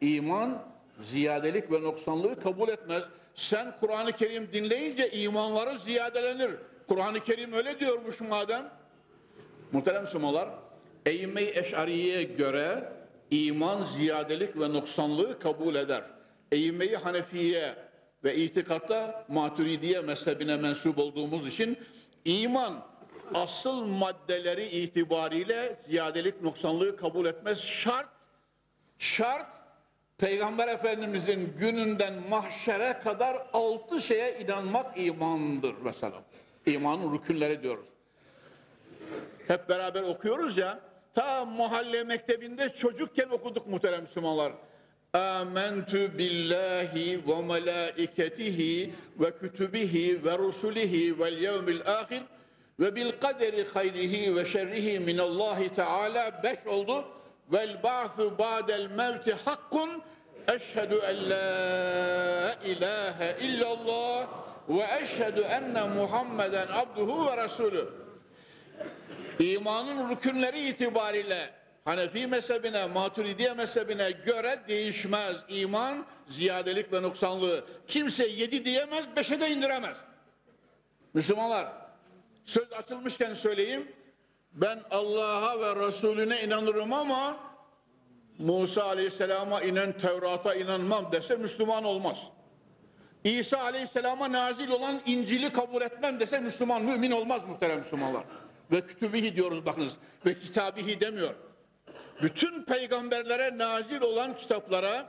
[0.00, 0.62] İman
[1.10, 3.04] ziyadelik ve noksanlığı kabul etmez.
[3.34, 6.50] Sen Kur'an-ı Kerim dinleyince imanları ziyadelenir.
[6.88, 8.70] Kur'an-ı Kerim öyle diyormuş madem.
[9.72, 10.48] Muhterem Müslümanlar,
[11.06, 12.92] Eyyime-i Eş'ariye'ye göre
[13.30, 16.04] iman ziyadelik ve noksanlığı kabul eder.
[16.52, 17.74] Eyyime-i Hanefiye
[18.24, 21.78] ve itikatta Maturidiye mezhebine mensup olduğumuz için
[22.24, 22.84] iman
[23.34, 27.60] asıl maddeleri itibariyle ziyadelik noksanlığı kabul etmez.
[27.60, 28.08] Şart,
[28.98, 29.46] şart
[30.18, 36.22] Peygamber Efendimizin gününden mahşere kadar altı şeye inanmak imandır mesela.
[36.66, 37.86] İmanın rükünleri diyoruz.
[39.48, 40.80] Hep beraber okuyoruz ya,
[41.14, 44.52] ta mahalle mektebinde çocukken okuduk muhterem Müslümanlar.
[45.12, 52.22] Âmentü billahi ve melâiketihi ve kütübihi ve rusulihi vel yevmil ahir
[52.80, 57.04] ve bil kaderi hayrihi ve şerrihi minallahi teala beş oldu.
[57.52, 60.02] Vel ba'thu ba'del mevti hakkun
[60.48, 64.28] eşhedü en la ilahe illallah
[64.68, 67.88] ve eşhedü enne Muhammeden abduhu ve resulü.
[69.38, 71.50] İmanın rükünleri itibariyle
[71.84, 75.36] Hanefi mezhebine, Maturidiye mezhebine göre değişmez.
[75.48, 77.64] İman ziyadelik ve noksanlığı.
[77.88, 79.96] Kimse yedi diyemez, beşe de indiremez.
[81.14, 81.72] Müslümanlar,
[82.44, 83.92] söz açılmışken söyleyeyim.
[84.52, 87.36] Ben Allah'a ve Resulüne inanırım ama
[88.38, 92.18] Musa Aleyhisselam'a inen Tevrat'a inanmam dese Müslüman olmaz.
[93.24, 98.24] İsa Aleyhisselam'a nazil olan İncil'i kabul etmem dese Müslüman, mümin olmaz muhterem Müslümanlar.
[98.72, 99.96] Ve kütübihi diyoruz bakınız.
[100.26, 101.34] Ve kitabihi demiyor.
[102.22, 105.06] Bütün peygamberlere nazil olan kitaplara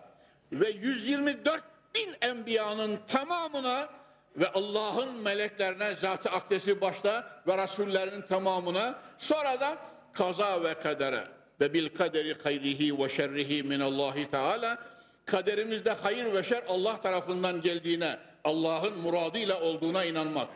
[0.52, 1.64] ve 124
[1.96, 3.90] bin enbiyanın tamamına
[4.38, 9.78] ve Allah'ın meleklerine, zat-ı akdesi başta ve rasullerinin tamamına sonra da
[10.14, 11.28] kaza ve kadere.
[11.62, 14.78] ve bil kaderi hayrihi ve şerrihi min Allahi Teala
[15.26, 20.50] kaderimizde hayır ve şer Allah tarafından geldiğine, Allah'ın muradıyla olduğuna inanmak.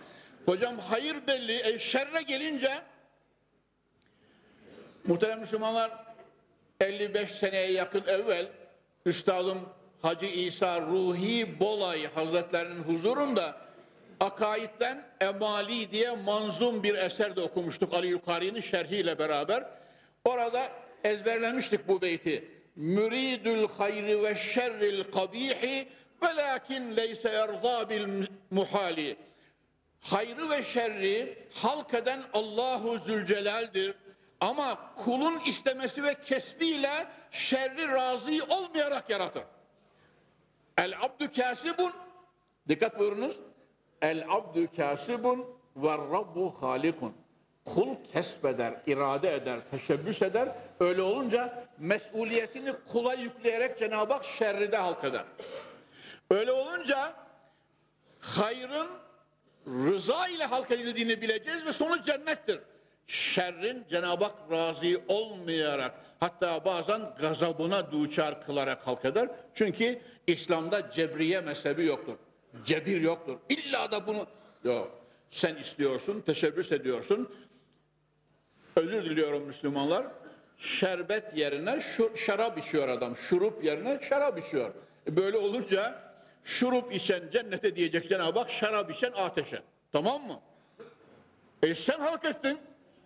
[0.46, 2.72] Hocam hayır belli, e, şerre gelince
[5.04, 5.92] muhterem Müslümanlar
[6.82, 8.48] 55 seneye yakın evvel
[9.06, 9.70] Üstadım
[10.02, 13.58] Hacı İsa Ruhi Bolay Hazretlerinin huzurunda
[14.20, 19.64] Akaid'den Emali diye manzum bir eser de okumuştuk Ali Yukari'nin şerhiyle beraber.
[20.26, 20.70] Orada
[21.04, 22.59] ezberlemiştik bu beyti.
[22.80, 25.88] Müridül hayri ve şerril kabihi
[26.24, 29.18] velakin leyse yerza bil muhali.
[30.02, 33.96] Hayrı ve şerri halk eden Allahu Zülcelal'dir.
[34.40, 39.44] Ama kulun istemesi ve kesbiyle şerri razı olmayarak yaratır.
[40.78, 41.92] El abdü kasibun
[42.68, 43.40] dikkat buyurunuz.
[44.02, 47.16] El abdü kasibun ve rabbu halikun.
[47.66, 50.50] Kul kesbeder, irade eder, teşebbüs eder.
[50.80, 55.24] Öyle olunca mesuliyetini kula yükleyerek Cenab-ı Hak şerri de halk eder.
[56.32, 57.14] Öyle olunca
[58.20, 58.88] hayrın
[59.68, 62.60] rıza ile halk edildiğini bileceğiz ve sonu cennettir.
[63.08, 69.30] Şerrin Cenab-ı Hak razı olmayarak hatta bazen gazabına duçar kılarak halk eder.
[69.54, 72.16] Çünkü İslam'da cebriye mezhebi yoktur.
[72.66, 73.38] Cebir yoktur.
[73.50, 74.28] İlla da bunu
[74.64, 75.00] yok.
[75.32, 77.30] Sen istiyorsun, teşebbüs ediyorsun.
[78.80, 80.06] Özür diliyorum Müslümanlar.
[80.58, 81.82] Şerbet yerine
[82.16, 83.16] şarap içiyor adam.
[83.16, 84.74] Şurup yerine şarap içiyor.
[85.08, 86.02] E böyle olunca
[86.44, 89.62] şurup içen cennete diyecek Cenab-ı Hak, şarap içen ateşe.
[89.92, 90.40] Tamam mı?
[91.64, 92.60] E sen halk ettin.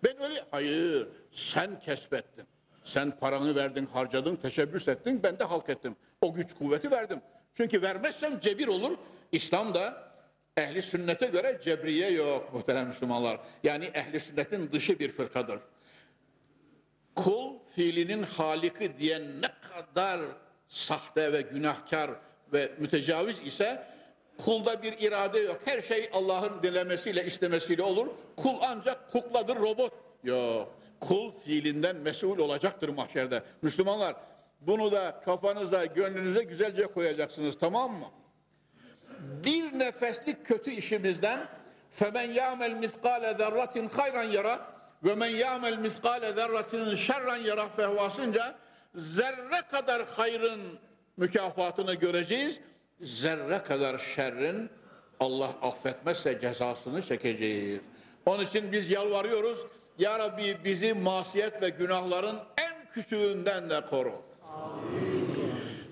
[0.04, 2.44] Ben öyle, hayır sen kesbettin.
[2.84, 5.96] Sen paranı verdin, harcadın, teşebbüs ettin, ben de halk ettim.
[6.20, 7.20] O güç kuvveti verdim.
[7.56, 8.98] Çünkü vermezsem cebir olur.
[9.32, 10.13] İslam'da
[10.56, 13.40] ehli sünnete göre cebriye yok muhterem Müslümanlar.
[13.62, 15.58] Yani ehli sünnetin dışı bir fırkadır.
[17.14, 20.20] Kul fiilinin haliki diyen ne kadar
[20.68, 22.10] sahte ve günahkar
[22.52, 23.86] ve mütecaviz ise
[24.38, 25.60] kulda bir irade yok.
[25.64, 28.06] Her şey Allah'ın dilemesiyle istemesiyle olur.
[28.36, 29.92] Kul ancak kukladır, robot.
[30.24, 30.74] Yok.
[31.00, 33.42] Kul fiilinden mesul olacaktır mahşerde.
[33.62, 34.16] Müslümanlar
[34.60, 38.06] bunu da kafanıza, gönlünüze güzelce koyacaksınız tamam mı?
[39.43, 41.47] Bir nefeslik kötü işimizden
[41.99, 44.59] فَمَنْ يَعْمَلْ مِسْقَالَ ذَرَّةٍ خَيْرًا يَرَى
[45.03, 48.55] وَمَنْ يَعْمَلْ مِسْقَالَ ذَرَّةٍ شَرًّا يَرَى fehvasınca
[48.95, 50.79] zerre kadar hayrın
[51.17, 52.59] mükafatını göreceğiz.
[53.01, 54.69] Zerre kadar şerrin
[55.19, 57.81] Allah affetmezse cezasını çekeceğiz.
[58.25, 59.59] Onun için biz yalvarıyoruz.
[59.97, 64.21] Ya Rabbi bizi masiyet ve günahların en küçüğünden de koru.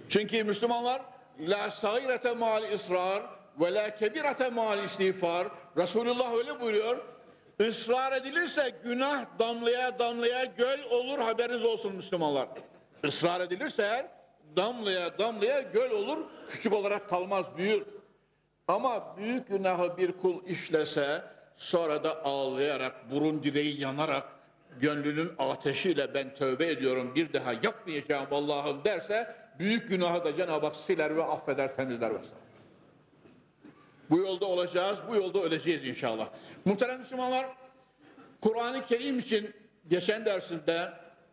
[0.10, 1.02] Çünkü Müslümanlar
[1.49, 3.23] la sagirete mal ısrar
[3.61, 5.49] ve la kebirete mal istiğfar.
[5.77, 6.97] Resulullah öyle buyuruyor.
[7.61, 12.49] Israr edilirse günah damlaya damlaya göl olur haberiniz olsun Müslümanlar.
[13.05, 14.11] Israr edilirse
[14.57, 17.83] damlaya damlaya göl olur küçük olarak kalmaz büyür.
[18.69, 21.23] Ama büyük günahı bir kul işlese
[21.57, 24.25] sonra da ağlayarak burun direği yanarak
[24.81, 30.77] gönlünün ateşiyle ben tövbe ediyorum bir daha yapmayacağım Allah'ım derse büyük günahı da Cenab-ı Hak
[30.77, 32.43] siler ve affeder temizler vesaire.
[34.11, 36.29] Bu yolda olacağız, bu yolda öleceğiz inşallah.
[36.65, 37.47] Muhterem Müslümanlar,
[38.41, 39.51] Kur'an-ı Kerim için
[39.89, 40.93] geçen dersinde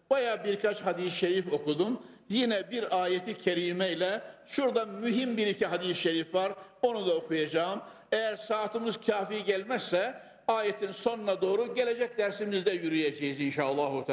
[0.09, 2.01] baya birkaç hadis-i şerif okudum.
[2.29, 6.53] Yine bir ayeti kerime ile şurada mühim bir iki hadis-i şerif var.
[6.81, 7.81] Onu da okuyacağım.
[8.11, 14.07] Eğer saatimiz kafi gelmezse ayetin sonuna doğru gelecek dersimizde yürüyeceğiz inşallah.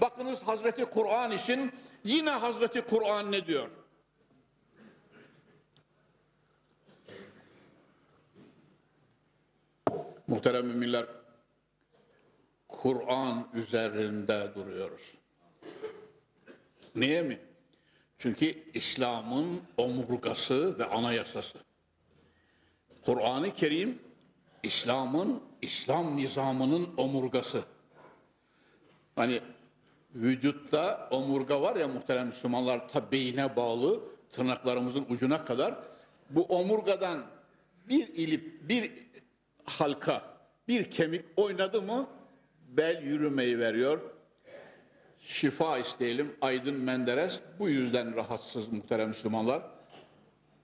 [0.00, 1.72] Bakınız Hazreti Kur'an için
[2.04, 3.68] yine Hazreti Kur'an ne diyor?
[10.26, 11.06] Muhterem müminler,
[12.68, 15.02] Kur'an üzerinde duruyoruz.
[16.94, 17.40] Niye mi?
[18.18, 21.58] Çünkü İslam'ın omurgası ve anayasası.
[23.04, 23.98] Kur'an-ı Kerim
[24.62, 27.64] İslam'ın, İslam nizamının omurgası.
[29.16, 29.42] Hani
[30.14, 34.00] vücutta omurga var ya muhterem Müslümanlar ta beyine bağlı
[34.30, 35.74] tırnaklarımızın ucuna kadar
[36.30, 37.22] bu omurgadan
[37.88, 38.92] bir ilip bir
[39.64, 40.22] halka
[40.68, 42.06] bir kemik oynadı mı
[42.68, 44.00] bel yürümeyi veriyor.
[45.20, 49.62] Şifa isteyelim Aydın Menderes bu yüzden rahatsız muhterem Müslümanlar.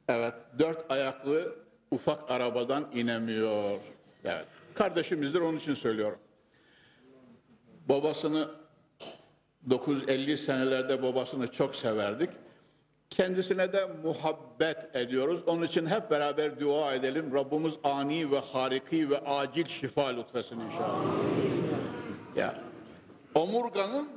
[0.08, 1.56] Evet dört ayaklı
[1.90, 3.80] ufak arabadan inemiyor.
[4.24, 4.46] Evet.
[4.74, 6.18] Kardeşimizdir onun için söylüyorum.
[7.88, 8.50] Babasını
[9.70, 12.30] 950 senelerde babasını çok severdik.
[13.10, 15.40] Kendisine de muhabbet ediyoruz.
[15.46, 17.34] Onun için hep beraber dua edelim.
[17.34, 21.04] Rabbimiz ani ve hariki ve acil şifa lütfesin inşallah.
[22.36, 22.54] Ya.
[23.34, 24.08] Omurganın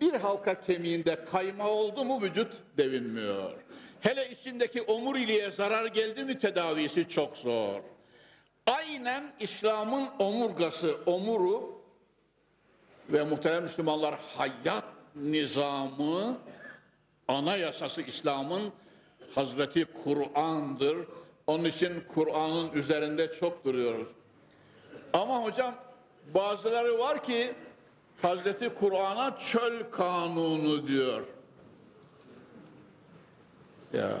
[0.00, 3.52] bir halka kemiğinde kayma oldu mu vücut devinmiyor.
[4.00, 7.80] Hele içindeki omuriliğe zarar geldi mi tedavisi çok zor.
[8.66, 11.82] Aynen İslam'ın omurgası, omuru
[13.12, 14.84] ve muhterem Müslümanlar hayat
[15.16, 16.38] nizamı,
[17.28, 18.72] anayasası İslam'ın
[19.34, 20.96] Hazreti Kur'an'dır.
[21.46, 24.08] Onun için Kur'an'ın üzerinde çok duruyoruz.
[25.12, 25.74] Ama hocam
[26.34, 27.54] bazıları var ki
[28.22, 31.22] Hazreti Kur'an'a çöl kanunu diyor.
[33.92, 34.18] Ya.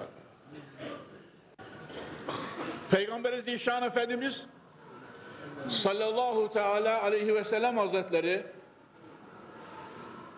[2.90, 4.46] Peygamberi Zişan Efendimiz
[5.70, 8.46] sallallahu teala aleyhi ve sellem hazretleri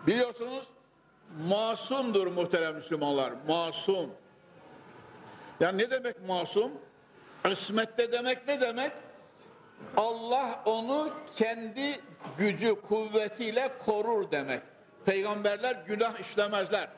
[0.07, 0.67] biliyorsunuz
[1.47, 3.33] masumdur muhterem Müslümanlar.
[3.47, 4.11] Masum.
[5.59, 6.71] Yani ne demek masum?
[7.51, 8.91] İsmette demek ne demek?
[9.97, 11.99] Allah onu kendi
[12.37, 14.61] gücü, kuvvetiyle korur demek.
[15.05, 16.89] Peygamberler günah işlemezler.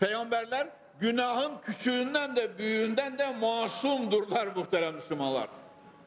[0.00, 0.68] Peygamberler
[1.00, 5.48] günahın küçüğünden de büyüğünden de masumdurlar muhterem Müslümanlar.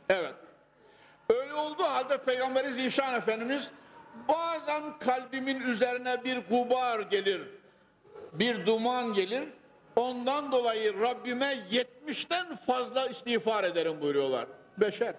[0.09, 0.36] Evet.
[1.29, 3.71] Öyle olduğu halde Peygamberi Zişan Efendimiz
[4.28, 7.43] bazen kalbimin üzerine bir gubar gelir,
[8.32, 9.49] bir duman gelir.
[9.97, 14.47] Ondan dolayı Rabbime yetmişten fazla istiğfar ederim buyuruyorlar.
[14.78, 15.14] Beşer.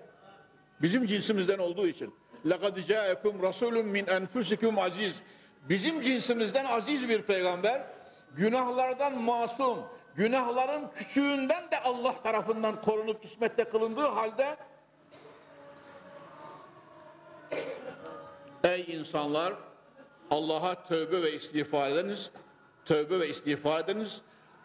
[0.82, 2.13] Bizim cinsimizden olduğu için.
[2.45, 5.22] لَقَدْ جَاءَكُمْ رَسُولٌ مِنْ أَنْفُسِكُمْ aziz.
[5.69, 7.82] Bizim cinsimizden aziz bir peygamber,
[8.36, 9.80] günahlardan masum,
[10.15, 14.57] günahların küçüğünden de Allah tarafından korunup ismette kılındığı halde
[18.66, 19.54] Ey insanlar
[20.30, 22.30] Allah'a tövbe ve istiğfar ediniz.
[22.84, 24.20] Tövbe ve istiğfar ediniz.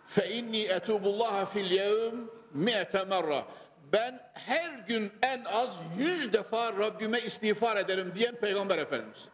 [0.08, 2.16] Fe inni etubullaha fil yevm
[2.54, 3.46] mi'te merra.
[3.94, 9.28] Ben her gün en az yüz defa Rabbime istiğfar ederim diyen Peygamber Efendimiz.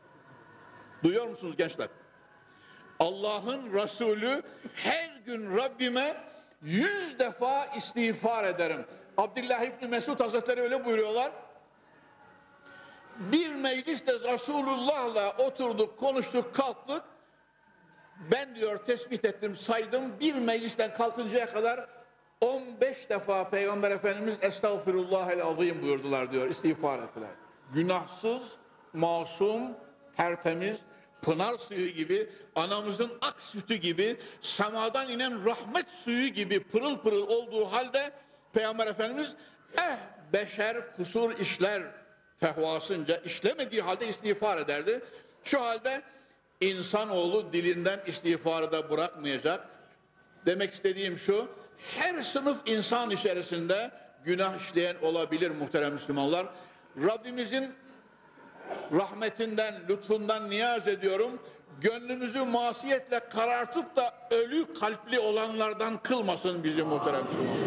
[1.03, 1.87] Duyuyor musunuz gençler?
[2.99, 4.41] Allah'ın Resulü
[4.75, 6.17] her gün Rabbime
[6.61, 8.85] yüz defa istiğfar ederim.
[9.17, 11.31] Abdullah İbni Mesud Hazretleri öyle buyuruyorlar.
[13.19, 17.03] Bir mecliste Resulullah'la oturduk, konuştuk, kalktık.
[18.31, 20.19] Ben diyor tespit ettim, saydım.
[20.19, 21.89] Bir meclisten kalkıncaya kadar
[22.41, 27.29] 15 defa Peygamber Efendimiz Estağfirullahel azim buyurdular diyor, istiğfar ettiler.
[27.73, 28.41] Günahsız,
[28.93, 29.61] masum,
[30.17, 30.81] tertemiz,
[31.21, 37.65] pınar suyu gibi, anamızın ak sütü gibi, semadan inen rahmet suyu gibi pırıl pırıl olduğu
[37.65, 38.11] halde
[38.53, 39.35] Peygamber Efendimiz
[39.77, 39.97] eh
[40.33, 41.83] beşer kusur işler
[42.39, 45.01] fehvasınca işlemediği halde istiğfar ederdi.
[45.43, 46.01] Şu halde
[46.61, 49.67] insanoğlu dilinden istiğfarı da bırakmayacak.
[50.45, 51.47] Demek istediğim şu,
[51.95, 53.91] her sınıf insan içerisinde
[54.25, 56.47] günah işleyen olabilir muhterem Müslümanlar.
[56.97, 57.71] Rabbimizin
[58.91, 61.39] rahmetinden, lütfundan niyaz ediyorum.
[61.81, 67.57] Gönlümüzü masiyetle karartıp da ölü kalpli olanlardan kılmasın bizi muhterem Müslümanlar.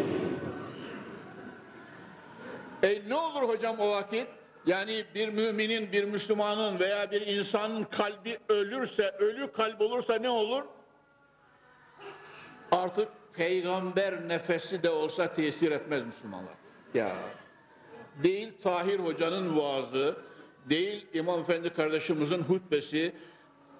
[2.83, 4.27] E ne olur hocam o vakit?
[4.65, 10.63] Yani bir müminin, bir Müslümanın veya bir insanın kalbi ölürse, ölü kalp olursa ne olur?
[12.71, 16.53] Artık peygamber nefesi de olsa tesir etmez Müslümanlar.
[16.93, 17.15] Ya
[18.23, 20.15] değil Tahir Hoca'nın vaazı,
[20.65, 23.15] değil İmam Efendi kardeşimizin hutbesi,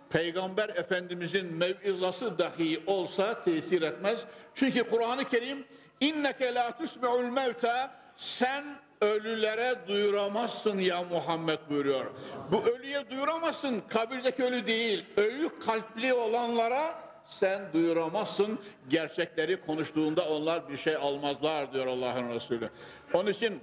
[0.09, 4.25] Peygamber Efendimizin mevizası dahi olsa tesir etmez.
[4.55, 5.65] Çünkü Kur'an-ı Kerim
[5.99, 8.63] inneke la tusmi'ul mevta sen
[9.01, 12.05] ölülere duyuramazsın ya Muhammed buyuruyor.
[12.51, 13.81] Bu ölüye duyuramazsın.
[13.89, 15.05] Kabirdeki ölü değil.
[15.17, 16.95] Ölü kalpli olanlara
[17.25, 18.59] sen duyuramazsın.
[18.89, 22.69] Gerçekleri konuştuğunda onlar bir şey almazlar diyor Allah'ın Resulü.
[23.13, 23.59] Onun için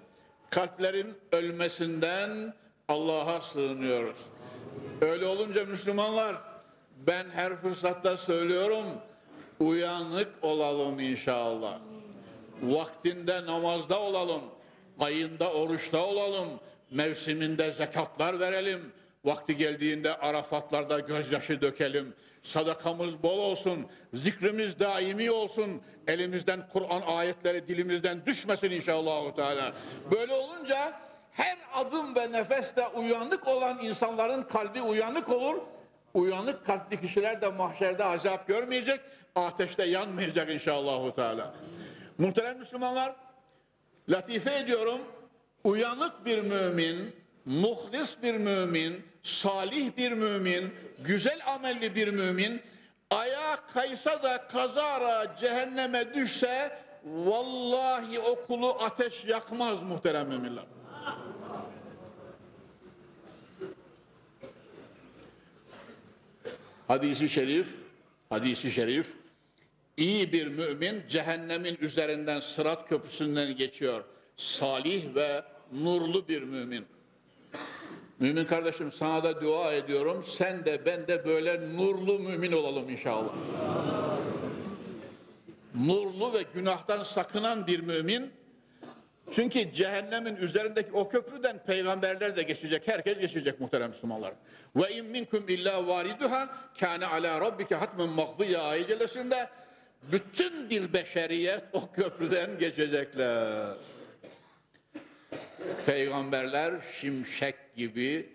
[0.50, 2.54] kalplerin ölmesinden
[2.88, 4.18] Allah'a sığınıyoruz.
[5.00, 6.36] Öyle olunca Müslümanlar
[7.06, 8.84] ben her fırsatta söylüyorum
[9.60, 11.78] uyanık olalım inşallah.
[12.62, 14.42] Vaktinde namazda olalım
[14.98, 16.48] ayında oruçta olalım,
[16.90, 18.92] mevsiminde zekatlar verelim,
[19.24, 28.26] vakti geldiğinde Arafatlarda gözyaşı dökelim, sadakamız bol olsun, zikrimiz daimi olsun, elimizden Kur'an ayetleri dilimizden
[28.26, 29.34] düşmesin inşallah.
[29.36, 29.72] Teala.
[30.10, 30.92] Böyle olunca
[31.32, 35.60] her adım ve nefeste uyanık olan insanların kalbi uyanık olur.
[36.14, 39.00] Uyanık kalpli kişiler de mahşerde azap görmeyecek,
[39.34, 41.14] ateşte yanmayacak inşallah.
[41.14, 41.54] Teala.
[42.18, 43.12] Muhterem Müslümanlar,
[44.08, 45.00] latife ediyorum,
[45.64, 52.62] uyanık bir mümin, muhlis bir mümin, salih bir mümin, güzel amelli bir mümin,
[53.10, 60.64] ayağa kaysa da kazara cehenneme düşse, vallahi okulu ateş yakmaz muhterem müminler.
[66.88, 67.66] Hadisi şerif,
[68.28, 69.06] hadisi şerif,
[69.98, 74.04] iyi bir mümin cehennemin üzerinden sırat köprüsünden geçiyor.
[74.36, 75.42] Salih ve
[75.72, 76.86] nurlu bir mümin.
[78.18, 80.24] Mümin kardeşim sana da dua ediyorum.
[80.28, 83.32] Sen de ben de böyle nurlu mümin olalım inşallah.
[85.74, 88.30] Nurlu ve günahtan sakınan bir mümin.
[89.32, 92.88] Çünkü cehennemin üzerindeki o köprüden peygamberler de geçecek.
[92.88, 94.32] Herkes geçecek muhterem Müslümanlar.
[94.76, 96.48] Ve in minkum illa variduha
[96.80, 99.48] kana ala rabbike hatmen makdiya ayetinde
[100.02, 103.74] bütün bir beşeriyet o köprüden geçecekler.
[105.86, 108.28] Peygamberler şimşek gibi,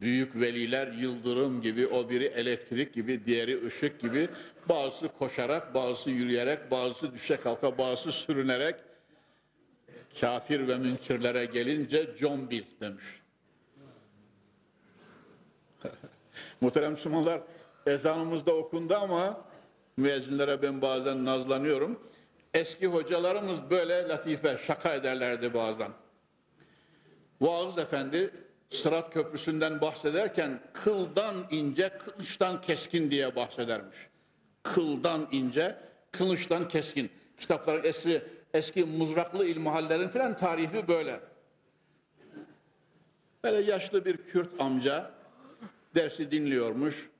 [0.00, 4.28] büyük veliler yıldırım gibi, o biri elektrik gibi, diğeri ışık gibi,
[4.68, 8.74] bazısı koşarak, bazısı yürüyerek, bazısı düşe kalka, bazısı sürünerek,
[10.20, 13.04] kafir ve münkirlere gelince John Bill demiş.
[16.60, 17.40] Muhterem Müslümanlar,
[17.86, 19.44] ezanımızda okundu ama
[19.96, 22.00] müezzinlere ben bazen nazlanıyorum.
[22.54, 25.90] Eski hocalarımız böyle latife, şaka ederlerdi bazen.
[27.40, 28.30] Vaaz Efendi
[28.70, 33.96] Sırat Köprüsü'nden bahsederken kıldan ince, kılıçtan keskin diye bahsedermiş.
[34.62, 35.76] Kıldan ince,
[36.12, 37.10] kılıçtan keskin.
[37.40, 38.22] Kitapların eski,
[38.54, 41.20] eski muzraklı ilmihallerin filan tarifi böyle.
[43.44, 45.10] Böyle yaşlı bir Kürt amca
[45.94, 47.10] dersi dinliyormuş.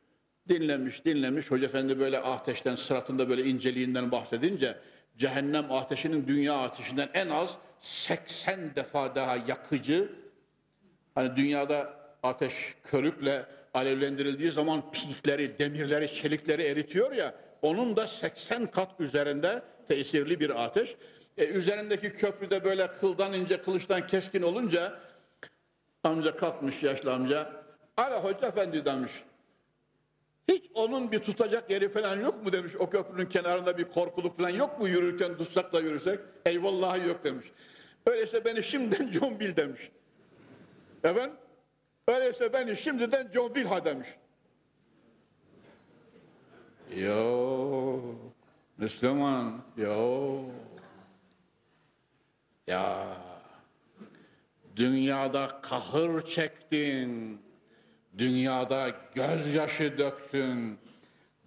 [0.48, 1.50] Dinlemiş, dinlemiş.
[1.50, 4.76] Hoca Efendi böyle ateşten, sıratında böyle inceliğinden bahsedince
[5.18, 10.12] cehennem ateşinin dünya ateşinden en az 80 defa daha yakıcı.
[11.14, 19.00] Hani dünyada ateş körükle alevlendirildiği zaman pilikleri, demirleri, çelikleri eritiyor ya, onun da 80 kat
[19.00, 20.96] üzerinde tesirli bir ateş.
[21.38, 25.00] E, üzerindeki köprüde böyle kıldan ince, kılıçtan keskin olunca
[26.04, 27.52] amca kalkmış yaşlı amca.
[27.96, 29.12] Ala hoca efendi demiş.
[30.84, 32.72] Onun bir tutacak yeri falan yok mu demiş.
[32.78, 36.20] O köprünün kenarında bir korkuluk falan yok mu yürürken tutsak da yürüsek?
[36.46, 37.46] Eyvallahi yok demiş.
[38.06, 39.90] Öyleyse beni şimdiden John Bill demiş.
[41.04, 41.36] Efendim?
[42.08, 44.08] Öyleyse beni şimdiden John Bill ha demiş.
[46.96, 48.00] Yo,
[48.78, 50.40] Müslüman, yo.
[52.66, 53.06] Ya,
[54.76, 57.40] dünyada kahır çektin,
[58.18, 60.78] dünyada gözyaşı döktün,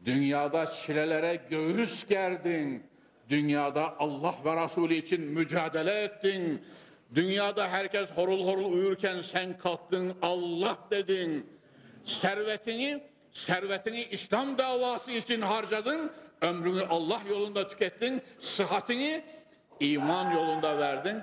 [0.06, 2.84] dünyada çilelere göğüs gerdin,
[3.30, 6.66] dünyada Allah ve Resulü için mücadele ettin,
[7.16, 11.50] dünyada herkes horul horul uyurken sen kalktın Allah dedin,
[12.04, 16.12] servetini, servetini İslam davası için harcadın,
[16.42, 19.24] ömrünü Allah yolunda tükettin, sıhhatini
[19.80, 21.22] iman yolunda verdin.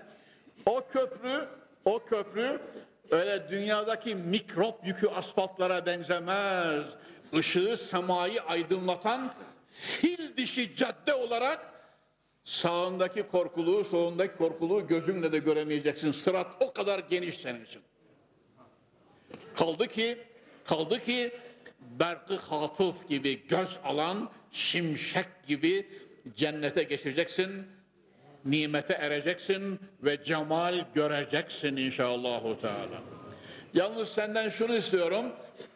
[0.67, 1.49] O köprü,
[1.85, 2.61] o köprü
[3.11, 6.85] öyle dünyadaki mikrop yükü asfaltlara benzemez.
[7.33, 9.35] Işığı semayı aydınlatan
[9.71, 11.75] fil dişi cadde olarak
[12.45, 16.11] sağındaki korkuluğu, solundaki korkuluğu gözünle de göremeyeceksin.
[16.11, 17.83] Sırat o kadar geniş senin için.
[19.57, 20.19] Kaldı ki,
[20.65, 21.33] kaldı ki
[21.81, 25.89] berkı hatıf gibi göz alan şimşek gibi
[26.37, 27.67] cennete geçeceksin
[28.45, 33.03] nimete ereceksin ve cemal göreceksin inşallahu teala.
[33.75, 35.25] Yalnız senden şunu istiyorum.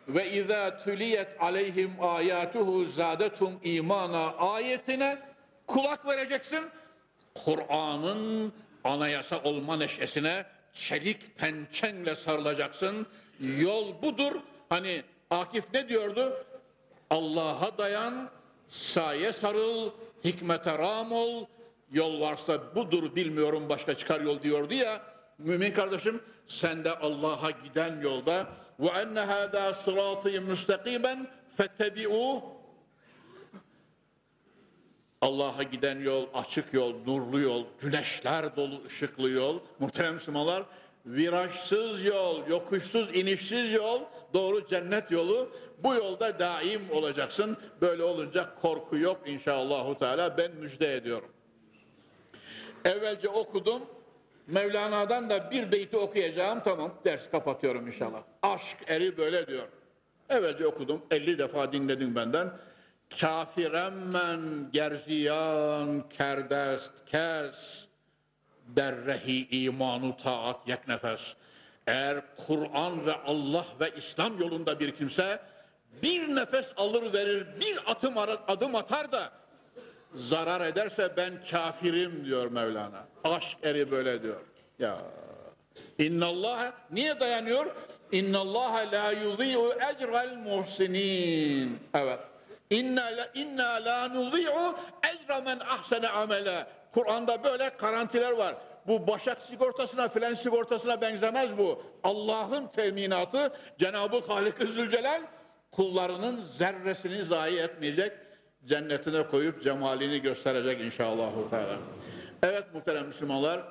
[0.09, 5.19] Ve izâ tüliyet aleyhim âyâtuhu zâdetum imana ayetine
[5.67, 6.61] kulak vereceksin.
[7.35, 8.53] Kur'an'ın
[8.85, 13.07] anayasa olma neşesine çelik pençenle sarılacaksın.
[13.41, 14.33] Yol budur.
[14.69, 16.45] Hani Akif ne diyordu?
[17.11, 18.31] Allah'a dayan,
[18.69, 19.91] saye sarıl,
[20.25, 21.47] hikmete ram ol,
[21.93, 25.03] yol varsa budur bilmiyorum başka çıkar yol diyordu ya
[25.39, 28.47] mümin kardeşim sen de Allah'a giden yolda
[28.81, 31.27] ve enne hâdâ sırâtî müstakiben
[31.57, 32.43] fettebi'û
[35.21, 40.63] Allah'a giden yol, açık yol, nurlu yol, güneşler dolu ışıklı yol, muhterem Müslümanlar,
[41.07, 44.01] virajsız yol, yokuşsuz, inişsiz yol,
[44.35, 45.51] doğru cennet yolu.
[45.83, 47.57] Bu yolda daim olacaksın.
[47.81, 50.39] Böyle olunca korku yok inşallahü teala.
[50.39, 51.29] Ben müjde ediyorum.
[52.85, 53.83] Evvelce okudum.
[54.47, 56.61] Mevlana'dan da bir beyti okuyacağım.
[56.65, 58.23] Tamam ders kapatıyorum inşallah.
[58.43, 59.69] Aşk eri böyle diyor.
[60.29, 61.03] Evvelce okudum.
[61.11, 62.53] 50 defa dinledim benden.
[63.21, 67.87] Kafiremmen gerziyan kerdest kes
[68.67, 71.35] derrehi imanu taat yek nefes.
[71.87, 75.41] Eğer Kur'an ve Allah ve İslam yolunda bir kimse
[76.03, 78.15] bir nefes alır verir, bir atım
[78.49, 79.38] adım atar da
[80.15, 83.05] zarar ederse ben kafirim diyor Mevlana.
[83.25, 84.41] Aşk eri böyle diyor.
[84.79, 84.99] Ya
[85.99, 87.67] İnnallah niye dayanıyor?
[88.13, 91.79] İnna Allah la yudhi'u ecra'l muhsinin.
[91.95, 92.19] Evet.
[92.71, 94.75] İnna la, inna la nudhi'u
[95.15, 96.67] ecra men ahsene amele.
[96.95, 98.55] Kur'an'da böyle garantiler var.
[98.87, 101.83] Bu başak sigortasına filan sigortasına benzemez bu.
[102.05, 105.23] Allah'ın teminatı Cenab-ı Halik-i Zülcelal
[105.73, 108.13] kullarının zerresini zayi etmeyecek.
[108.67, 111.33] Cennetine koyup cemalini gösterecek inşallah.
[112.43, 113.63] Evet muhterem Müslümanlar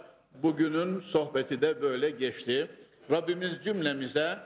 [0.44, 2.68] bugünün sohbeti de böyle geçti.
[3.12, 4.38] Rabbimiz cümlemize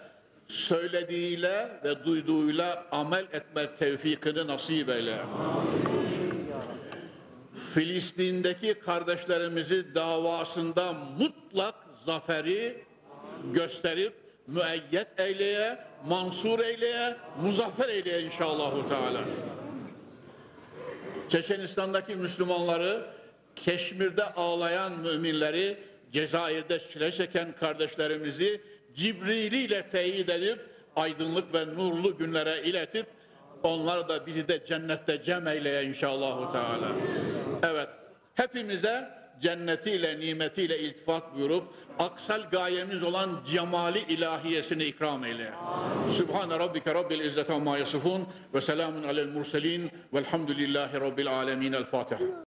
[0.48, 5.18] söylediğiyle ve duyduğuyla amel etme tevfikini nasip eyle.
[7.74, 11.76] Filistin'deki kardeşlerimizi davasında mutlak
[12.06, 12.84] zaferi
[13.54, 14.14] gösterip
[14.48, 15.78] müeyyet eyleye,
[16.08, 19.22] mansur eyleye, muzaffer eyleye inşallahu teala.
[21.32, 23.06] Çeçenistan'daki Müslümanları,
[23.56, 25.78] Keşmir'de ağlayan müminleri,
[26.14, 28.62] Cezayir'de çile çeken kardeşlerimizi
[28.96, 30.60] Cibril ile teyit edip
[30.96, 33.06] aydınlık ve nurlu günlere iletip
[33.64, 36.92] onlar da bizi de cennette cem eyleye inşallahu teala.
[37.64, 37.90] Evet,
[38.36, 39.10] hepimize
[39.42, 45.52] cennetiyle, nimetiyle iltifat buyurup aksal gayemiz olan cemali ilahiyesini ikram eyle.
[46.10, 51.74] Sübhane rabbike rabbil izzeti amma yasifun ve selamun alel murselin velhamdülillahi rabbil alemin.
[51.74, 52.20] El Fatiha.